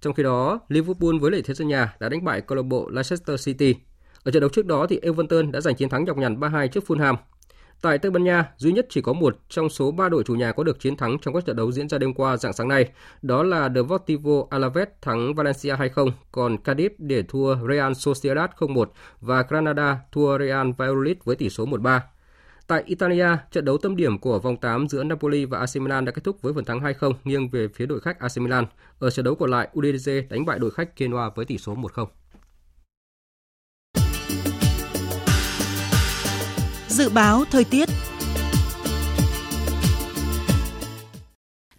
Trong 0.02 0.14
khi 0.14 0.24
đó, 0.24 0.60
Liverpool 0.68 1.20
với 1.22 1.32
lợi 1.32 1.42
thế 1.46 1.54
sân 1.54 1.68
nhà 1.68 1.94
đã 2.00 2.10
đánh 2.10 2.24
bại 2.24 2.42
câu 2.42 2.56
lạc 2.56 2.66
bộ 2.66 2.90
Leicester 2.90 3.46
City. 3.46 3.76
Ở 4.24 4.32
trận 4.32 4.42
đấu 4.42 4.50
trước 4.50 4.66
đó 4.66 4.88
thì 4.90 5.00
Everton 5.02 5.52
đã 5.52 5.62
giành 5.62 5.76
chiến 5.76 5.90
thắng 5.90 6.06
nhọc 6.06 6.18
nhằn 6.18 6.40
3-2 6.40 6.68
trước 6.68 6.84
Fulham. 6.88 7.16
Tại 7.82 7.98
Tây 7.98 8.12
Ban 8.12 8.24
Nha, 8.24 8.52
duy 8.58 8.72
nhất 8.72 8.86
chỉ 8.90 9.02
có 9.02 9.14
một 9.14 9.38
trong 9.50 9.70
số 9.70 9.92
ba 9.92 10.10
đội 10.10 10.24
chủ 10.24 10.36
nhà 10.36 10.52
có 10.52 10.64
được 10.64 10.80
chiến 10.80 10.96
thắng 10.96 11.18
trong 11.22 11.34
các 11.34 11.46
trận 11.46 11.56
đấu 11.56 11.72
diễn 11.72 11.90
ra 11.90 11.98
đêm 11.98 12.14
qua 12.14 12.38
dạng 12.38 12.54
sáng 12.54 12.68
nay. 12.68 12.90
Đó 13.22 13.44
là 13.44 13.70
Deportivo 13.76 14.44
Alaves 14.50 14.88
thắng 15.02 15.36
Valencia 15.36 15.76
2-0, 15.76 16.12
còn 16.32 16.58
Cadiz 16.64 16.90
để 16.98 17.24
thua 17.24 17.56
Real 17.70 17.94
Sociedad 17.94 18.50
0-1 18.58 18.86
và 19.22 19.46
Granada 19.50 20.00
thua 20.12 20.38
Real 20.40 20.72
Valladolid 20.78 21.18
với 21.24 21.36
tỷ 21.36 21.50
số 21.50 21.66
1-3. 21.66 22.00
Tại 22.68 22.84
Italia, 22.86 23.28
trận 23.52 23.66
đấu 23.66 23.78
tâm 23.78 23.96
điểm 23.96 24.18
của 24.18 24.40
vòng 24.40 24.58
8 24.58 24.88
giữa 24.88 25.04
Napoli 25.04 25.46
và 25.46 25.60
AC 25.60 25.76
Milan 25.76 26.06
đã 26.06 26.12
kết 26.12 26.24
thúc 26.24 26.42
với 26.42 26.54
phần 26.54 26.66
thắng 26.66 26.80
2-0 26.80 27.14
nghiêng 27.24 27.50
về 27.50 27.68
phía 27.68 27.86
đội 27.86 28.00
khách 28.00 28.20
AC 28.20 28.38
Milan. 28.38 28.66
Ở 29.00 29.10
trận 29.10 29.26
đấu 29.26 29.36
còn 29.36 29.52
lại, 29.52 29.68
Udinese 29.80 30.22
đánh 30.30 30.46
bại 30.46 30.60
đội 30.60 30.72
khách 30.72 30.98
Genoa 30.98 31.30
với 31.36 31.46
tỷ 31.46 31.58
số 31.58 31.76
1-0. 31.76 32.06
Dự 36.98 37.10
báo 37.10 37.46
thời 37.52 37.64
tiết 37.64 37.90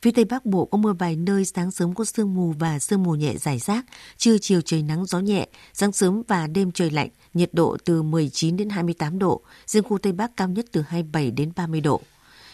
Phía 0.03 0.11
Tây 0.11 0.25
Bắc 0.25 0.47
Bộ 0.47 0.65
có 0.65 0.79
mưa 0.79 0.93
vài 0.93 1.17
nơi, 1.17 1.45
sáng 1.45 1.71
sớm 1.71 1.95
có 1.95 2.05
sương 2.05 2.35
mù 2.35 2.55
và 2.59 2.79
sương 2.79 3.03
mù 3.03 3.15
nhẹ 3.15 3.35
rải 3.37 3.59
rác, 3.59 3.87
trưa 4.17 4.39
chiều 4.39 4.61
trời 4.61 4.83
nắng 4.83 5.07
gió 5.07 5.21
nhẹ, 5.21 5.49
sáng 5.73 5.93
sớm 5.93 6.23
và 6.29 6.47
đêm 6.47 6.73
trời 6.73 6.91
lạnh, 6.91 7.09
nhiệt 7.35 7.51
độ 7.53 7.77
từ 7.85 8.03
19 8.03 8.57
đến 8.57 8.69
28 8.69 9.19
độ, 9.19 9.43
riêng 9.67 9.83
khu 9.83 9.99
Tây 9.99 10.13
Bắc 10.13 10.37
cao 10.37 10.49
nhất 10.49 10.65
từ 10.73 10.81
27 10.89 11.31
đến 11.31 11.53
30 11.57 11.81
độ. 11.81 12.01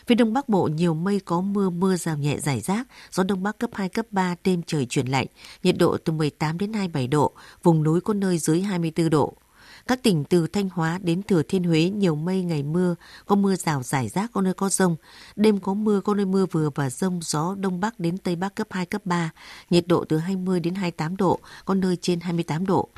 Phía 0.06 0.14
Đông 0.14 0.32
Bắc 0.32 0.48
Bộ 0.48 0.68
nhiều 0.68 0.94
mây 0.94 1.20
có 1.24 1.40
mưa, 1.40 1.70
mưa 1.70 1.96
rào 1.96 2.16
nhẹ 2.16 2.38
rải 2.40 2.60
rác, 2.60 2.86
gió 3.12 3.22
Đông 3.22 3.42
Bắc 3.42 3.58
cấp 3.58 3.70
2, 3.72 3.88
cấp 3.88 4.06
3, 4.10 4.34
đêm 4.44 4.62
trời 4.66 4.86
chuyển 4.86 5.06
lạnh, 5.06 5.26
nhiệt 5.62 5.78
độ 5.78 5.96
từ 6.04 6.12
18 6.12 6.58
đến 6.58 6.72
27 6.72 7.06
độ, 7.06 7.32
vùng 7.62 7.82
núi 7.82 8.00
có 8.00 8.14
nơi 8.14 8.38
dưới 8.38 8.60
24 8.60 9.10
độ. 9.10 9.34
Các 9.86 10.02
tỉnh 10.02 10.24
từ 10.24 10.46
Thanh 10.46 10.68
Hóa 10.68 10.98
đến 11.02 11.22
Thừa 11.22 11.42
Thiên 11.42 11.64
Huế 11.64 11.90
nhiều 11.90 12.14
mây 12.14 12.42
ngày 12.42 12.62
mưa, 12.62 12.94
có 13.26 13.36
mưa 13.36 13.56
rào 13.56 13.82
rải 13.82 14.08
rác 14.08 14.32
có 14.32 14.40
nơi 14.40 14.54
có 14.54 14.68
rông. 14.68 14.96
Đêm 15.36 15.60
có 15.60 15.74
mưa, 15.74 16.00
có 16.00 16.14
nơi 16.14 16.26
mưa 16.26 16.46
vừa 16.46 16.70
và 16.74 16.90
rông, 16.90 17.20
gió 17.22 17.54
Đông 17.58 17.80
Bắc 17.80 18.00
đến 18.00 18.18
Tây 18.18 18.36
Bắc 18.36 18.54
cấp 18.54 18.66
2, 18.70 18.86
cấp 18.86 19.02
3. 19.04 19.30
Nhiệt 19.70 19.86
độ 19.86 20.04
từ 20.08 20.18
20 20.18 20.60
đến 20.60 20.74
28 20.74 21.16
độ, 21.16 21.38
có 21.64 21.74
nơi 21.74 21.96
trên 21.96 22.20
28 22.20 22.66
độ. 22.66 22.88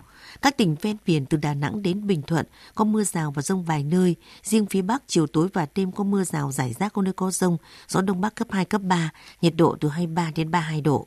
Các 0.42 0.56
tỉnh 0.56 0.76
ven 0.82 0.96
biển 1.06 1.26
từ 1.26 1.36
Đà 1.36 1.54
Nẵng 1.54 1.82
đến 1.82 2.06
Bình 2.06 2.22
Thuận 2.22 2.46
có 2.74 2.84
mưa 2.84 3.04
rào 3.04 3.30
và 3.30 3.42
rông 3.42 3.64
vài 3.64 3.82
nơi. 3.84 4.16
Riêng 4.42 4.66
phía 4.66 4.82
Bắc 4.82 5.02
chiều 5.06 5.26
tối 5.26 5.48
và 5.52 5.66
đêm 5.74 5.92
có 5.92 6.04
mưa 6.04 6.24
rào 6.24 6.52
rải 6.52 6.72
rác 6.72 6.92
có 6.92 7.02
nơi 7.02 7.12
có 7.12 7.30
rông. 7.30 7.56
Gió 7.88 8.00
Đông 8.00 8.20
Bắc 8.20 8.34
cấp 8.34 8.48
2, 8.50 8.64
cấp 8.64 8.82
3, 8.82 9.10
nhiệt 9.40 9.52
độ 9.56 9.76
từ 9.80 9.88
23 9.88 10.30
đến 10.34 10.50
32 10.50 10.80
độ. 10.80 11.06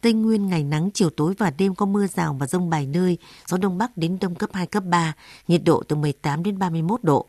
Tây 0.00 0.12
Nguyên 0.12 0.46
ngày 0.46 0.64
nắng 0.64 0.90
chiều 0.94 1.10
tối 1.10 1.34
và 1.38 1.50
đêm 1.50 1.74
có 1.74 1.86
mưa 1.86 2.06
rào 2.06 2.36
và 2.40 2.46
rông 2.46 2.70
vài 2.70 2.86
nơi, 2.86 3.18
gió 3.46 3.56
đông 3.56 3.78
bắc 3.78 3.96
đến 3.96 4.18
đông 4.20 4.34
cấp 4.34 4.50
2 4.52 4.66
cấp 4.66 4.84
3, 4.84 5.12
nhiệt 5.48 5.60
độ 5.64 5.82
từ 5.88 5.96
18 5.96 6.42
đến 6.42 6.58
31 6.58 7.04
độ. 7.04 7.26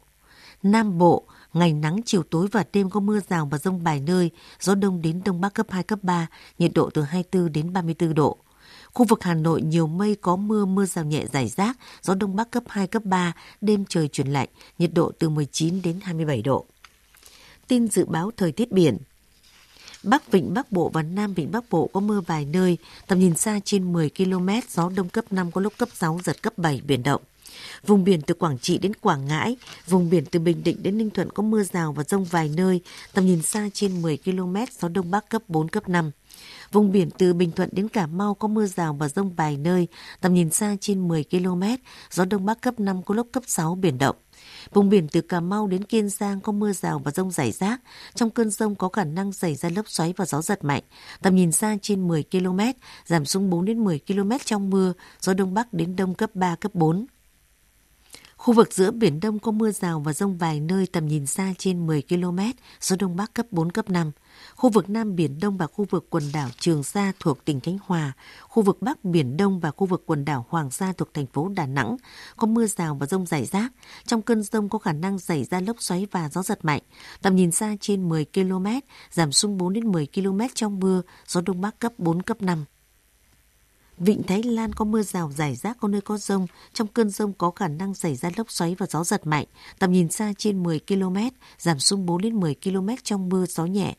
Nam 0.64 0.98
Bộ 0.98 1.24
ngày 1.54 1.74
nắng 1.74 2.00
chiều 2.06 2.24
tối 2.24 2.48
và 2.52 2.64
đêm 2.74 2.90
có 2.90 3.00
mưa 3.00 3.20
rào 3.30 3.46
và 3.46 3.58
rông 3.58 3.80
vài 3.80 4.00
nơi, 4.00 4.32
gió 4.60 4.76
đông 4.76 5.02
đến 5.02 5.22
đông 5.26 5.42
bắc 5.42 5.54
cấp 5.54 5.66
2 5.70 5.84
cấp 5.84 6.00
3, 6.02 6.28
nhiệt 6.60 6.72
độ 6.76 6.90
từ 6.94 7.02
24 7.02 7.52
đến 7.52 7.74
34 7.74 8.14
độ. 8.14 8.38
Khu 8.94 9.06
vực 9.06 9.24
Hà 9.24 9.34
Nội 9.34 9.62
nhiều 9.62 9.88
mây 9.88 10.16
có 10.22 10.36
mưa, 10.36 10.66
mưa 10.66 10.86
rào 10.86 11.06
nhẹ 11.06 11.26
rải 11.34 11.48
rác, 11.48 11.78
gió 12.02 12.16
đông 12.16 12.36
bắc 12.36 12.52
cấp 12.52 12.64
2, 12.68 12.88
cấp 12.88 13.04
3, 13.06 13.34
đêm 13.62 13.86
trời 13.86 14.08
chuyển 14.08 14.28
lạnh, 14.28 14.50
nhiệt 14.78 14.94
độ 14.94 15.12
từ 15.20 15.30
19 15.30 15.82
đến 15.82 16.00
27 16.04 16.42
độ. 16.42 16.66
Tin 17.68 17.88
dự 17.88 18.06
báo 18.06 18.32
thời 18.38 18.52
tiết 18.52 18.72
biển 18.72 18.98
Bắc 20.04 20.32
Vịnh 20.32 20.54
Bắc 20.54 20.72
Bộ 20.72 20.90
và 20.94 21.04
Nam 21.04 21.34
Vịnh 21.34 21.52
Bắc 21.52 21.70
Bộ 21.70 21.90
có 21.94 22.00
mưa 22.00 22.22
vài 22.22 22.46
nơi, 22.46 22.78
tầm 23.08 23.20
nhìn 23.20 23.36
xa 23.36 23.60
trên 23.66 23.94
10 23.94 24.10
km, 24.10 24.50
gió 24.70 24.90
đông 24.96 25.10
cấp 25.10 25.26
5 25.32 25.52
có 25.52 25.62
lúc 25.62 25.74
cấp 25.78 25.90
6, 25.94 26.20
giật 26.24 26.42
cấp 26.42 26.58
7, 26.58 26.82
biển 26.88 27.04
động. 27.04 27.22
Vùng 27.86 28.04
biển 28.04 28.22
từ 28.22 28.34
Quảng 28.34 28.60
Trị 28.60 28.78
đến 28.78 28.94
Quảng 29.02 29.28
Ngãi, 29.28 29.58
vùng 29.88 30.10
biển 30.10 30.26
từ 30.32 30.40
Bình 30.40 30.64
Định 30.64 30.84
đến 30.84 30.98
Ninh 30.98 31.10
Thuận 31.10 31.30
có 31.30 31.44
mưa 31.44 31.64
rào 31.64 31.94
và 31.94 32.04
rông 32.04 32.26
vài 32.26 32.52
nơi, 32.56 32.82
tầm 33.14 33.26
nhìn 33.26 33.42
xa 33.42 33.70
trên 33.74 34.02
10 34.02 34.18
km, 34.18 34.56
gió 34.80 34.88
đông 34.88 35.12
bắc 35.12 35.30
cấp 35.30 35.42
4, 35.48 35.70
cấp 35.70 35.90
5. 35.90 36.12
Vùng 36.72 36.92
biển 36.92 37.10
từ 37.18 37.34
Bình 37.34 37.52
Thuận 37.52 37.70
đến 37.72 37.88
Cà 37.90 38.08
Mau 38.08 38.34
có 38.34 38.48
mưa 38.48 38.66
rào 38.66 38.94
và 38.94 39.10
rông 39.10 39.34
vài 39.34 39.58
nơi, 39.58 39.88
tầm 40.22 40.34
nhìn 40.34 40.50
xa 40.50 40.76
trên 40.82 41.08
10 41.08 41.24
km, 41.32 41.64
gió 42.12 42.26
đông 42.26 42.46
bắc 42.46 42.62
cấp 42.62 42.80
5 42.80 43.04
có 43.04 43.16
lúc 43.16 43.28
cấp 43.32 43.44
6, 43.48 43.76
biển 43.76 43.98
động. 43.98 44.16
Vùng 44.74 44.90
biển 44.90 45.08
từ 45.08 45.22
Cà 45.22 45.40
Mau 45.40 45.68
đến 45.68 45.84
Kiên 45.84 46.10
Giang 46.10 46.42
có 46.42 46.52
mưa 46.52 46.72
rào 46.72 47.00
và 47.00 47.12
rông 47.12 47.32
rải 47.32 47.52
rác. 47.52 47.82
Trong 48.16 48.30
cơn 48.30 48.50
rông 48.50 48.76
có 48.76 48.90
khả 48.90 49.04
năng 49.04 49.34
xảy 49.34 49.56
ra 49.56 49.70
lốc 49.76 49.90
xoáy 49.90 50.14
và 50.18 50.26
gió 50.26 50.42
giật 50.42 50.64
mạnh. 50.64 50.84
Tầm 51.22 51.36
nhìn 51.36 51.52
xa 51.52 51.78
trên 51.82 52.08
10 52.08 52.24
km, 52.32 52.60
giảm 53.06 53.26
xuống 53.26 53.50
4 53.50 53.66
đến 53.66 53.84
10 53.84 54.00
km 54.08 54.32
trong 54.46 54.70
mưa, 54.70 54.94
gió 55.20 55.34
đông 55.34 55.54
bắc 55.54 55.74
đến 55.74 55.96
đông 55.96 56.16
cấp 56.16 56.30
3, 56.34 56.56
cấp 56.56 56.76
4. 56.76 57.06
Khu 58.38 58.54
vực 58.54 58.74
giữa 58.74 58.92
Biển 58.92 59.20
Đông 59.20 59.40
có 59.40 59.52
mưa 59.52 59.72
rào 59.72 60.00
và 60.00 60.14
rông 60.14 60.38
vài 60.38 60.60
nơi 60.60 60.88
tầm 60.92 61.08
nhìn 61.08 61.26
xa 61.26 61.54
trên 61.58 61.88
10 61.88 62.04
km, 62.10 62.40
gió 62.82 62.96
Đông 63.00 63.16
Bắc 63.16 63.34
cấp 63.34 63.46
4, 63.52 63.72
cấp 63.72 63.90
5. 63.90 64.12
Khu 64.56 64.70
vực 64.70 64.90
Nam 64.90 65.16
Biển 65.16 65.40
Đông 65.40 65.58
và 65.58 65.68
khu 65.68 65.86
vực 65.90 66.08
quần 66.10 66.24
đảo 66.34 66.50
Trường 66.60 66.84
Sa 66.84 67.12
thuộc 67.20 67.46
tỉnh 67.46 67.60
Khánh 67.60 67.78
Hòa, 67.86 68.14
khu 68.42 68.64
vực 68.64 68.82
Bắc 68.82 69.06
Biển 69.06 69.38
Đông 69.38 69.60
và 69.60 69.72
khu 69.72 69.88
vực 69.88 70.04
quần 70.06 70.26
đảo 70.26 70.46
Hoàng 70.50 70.72
Sa 70.72 70.94
thuộc 70.98 71.14
thành 71.14 71.26
phố 71.26 71.50
Đà 71.56 71.66
Nẵng 71.66 71.98
có 72.38 72.48
mưa 72.48 72.66
rào 72.66 72.96
và 72.96 73.06
rông 73.06 73.26
rải 73.26 73.46
rác. 73.46 73.72
Trong 74.06 74.22
cơn 74.22 74.44
rông 74.44 74.70
có 74.70 74.80
khả 74.80 74.94
năng 74.94 75.20
xảy 75.20 75.44
ra 75.44 75.60
lốc 75.60 75.82
xoáy 75.82 76.08
và 76.12 76.30
gió 76.30 76.44
giật 76.44 76.66
mạnh. 76.66 76.82
Tầm 77.22 77.36
nhìn 77.36 77.52
xa 77.52 77.76
trên 77.82 78.10
10 78.10 78.26
km, 78.34 78.66
giảm 79.12 79.32
xuống 79.32 79.58
4 79.58 79.74
đến 79.74 79.92
10 79.92 80.08
km 80.16 80.40
trong 80.56 80.80
mưa, 80.80 81.02
gió 81.28 81.42
Đông 81.42 81.62
Bắc 81.62 81.80
cấp 81.80 81.94
4, 81.98 82.22
cấp 82.22 82.42
5. 82.42 82.66
Vịnh 84.00 84.24
Thái 84.24 84.44
Lan 84.44 84.74
có 84.74 84.86
mưa 84.86 85.02
rào 85.02 85.32
rải 85.32 85.56
rác 85.56 85.78
có 85.80 85.88
nơi 85.88 86.02
có 86.02 86.18
rông. 86.18 86.48
Trong 86.74 86.88
cơn 86.88 87.10
rông 87.10 87.34
có 87.34 87.52
khả 87.52 87.68
năng 87.68 87.94
xảy 87.94 88.16
ra 88.16 88.30
lốc 88.38 88.52
xoáy 88.52 88.76
và 88.76 88.86
gió 88.90 89.04
giật 89.04 89.28
mạnh. 89.28 89.46
Tầm 89.80 89.92
nhìn 89.92 90.10
xa 90.10 90.34
trên 90.38 90.64
10 90.64 90.80
km, 90.88 91.18
giảm 91.58 91.80
xuống 91.80 92.06
4 92.06 92.22
đến 92.22 92.40
10 92.40 92.56
km 92.64 92.90
trong 93.04 93.30
mưa 93.30 93.46
gió 93.46 93.66
nhẹ. 93.66 93.96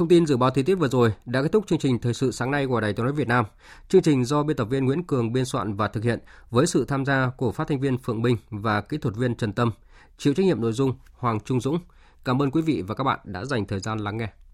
Thông 0.00 0.08
tin 0.08 0.26
dự 0.26 0.36
báo 0.36 0.50
thời 0.50 0.64
tiết 0.64 0.74
vừa 0.74 0.88
rồi 0.88 1.12
đã 1.26 1.42
kết 1.42 1.52
thúc 1.52 1.66
chương 1.66 1.78
trình 1.78 1.98
thời 1.98 2.14
sự 2.14 2.30
sáng 2.30 2.50
nay 2.50 2.66
của 2.66 2.80
Đài 2.80 2.92
Tiếng 2.92 3.04
nói 3.04 3.12
Việt 3.12 3.28
Nam. 3.28 3.44
Chương 3.88 4.02
trình 4.02 4.24
do 4.24 4.42
biên 4.42 4.56
tập 4.56 4.64
viên 4.64 4.84
Nguyễn 4.84 5.04
Cường 5.04 5.32
biên 5.32 5.44
soạn 5.44 5.74
và 5.74 5.88
thực 5.88 6.04
hiện 6.04 6.18
với 6.50 6.66
sự 6.66 6.84
tham 6.84 7.04
gia 7.04 7.30
của 7.36 7.52
phát 7.52 7.68
thanh 7.68 7.80
viên 7.80 7.98
Phượng 7.98 8.22
Minh 8.22 8.36
và 8.50 8.80
kỹ 8.80 8.98
thuật 8.98 9.16
viên 9.16 9.34
Trần 9.34 9.52
Tâm. 9.52 9.72
Chịu 10.18 10.34
trách 10.34 10.46
nhiệm 10.46 10.60
nội 10.60 10.72
dung 10.72 10.94
Hoàng 11.12 11.40
Trung 11.40 11.60
Dũng. 11.60 11.78
Cảm 12.24 12.42
ơn 12.42 12.50
quý 12.50 12.62
vị 12.62 12.82
và 12.86 12.94
các 12.94 13.04
bạn 13.04 13.18
đã 13.24 13.44
dành 13.44 13.66
thời 13.66 13.80
gian 13.80 13.98
lắng 13.98 14.16
nghe. 14.16 14.28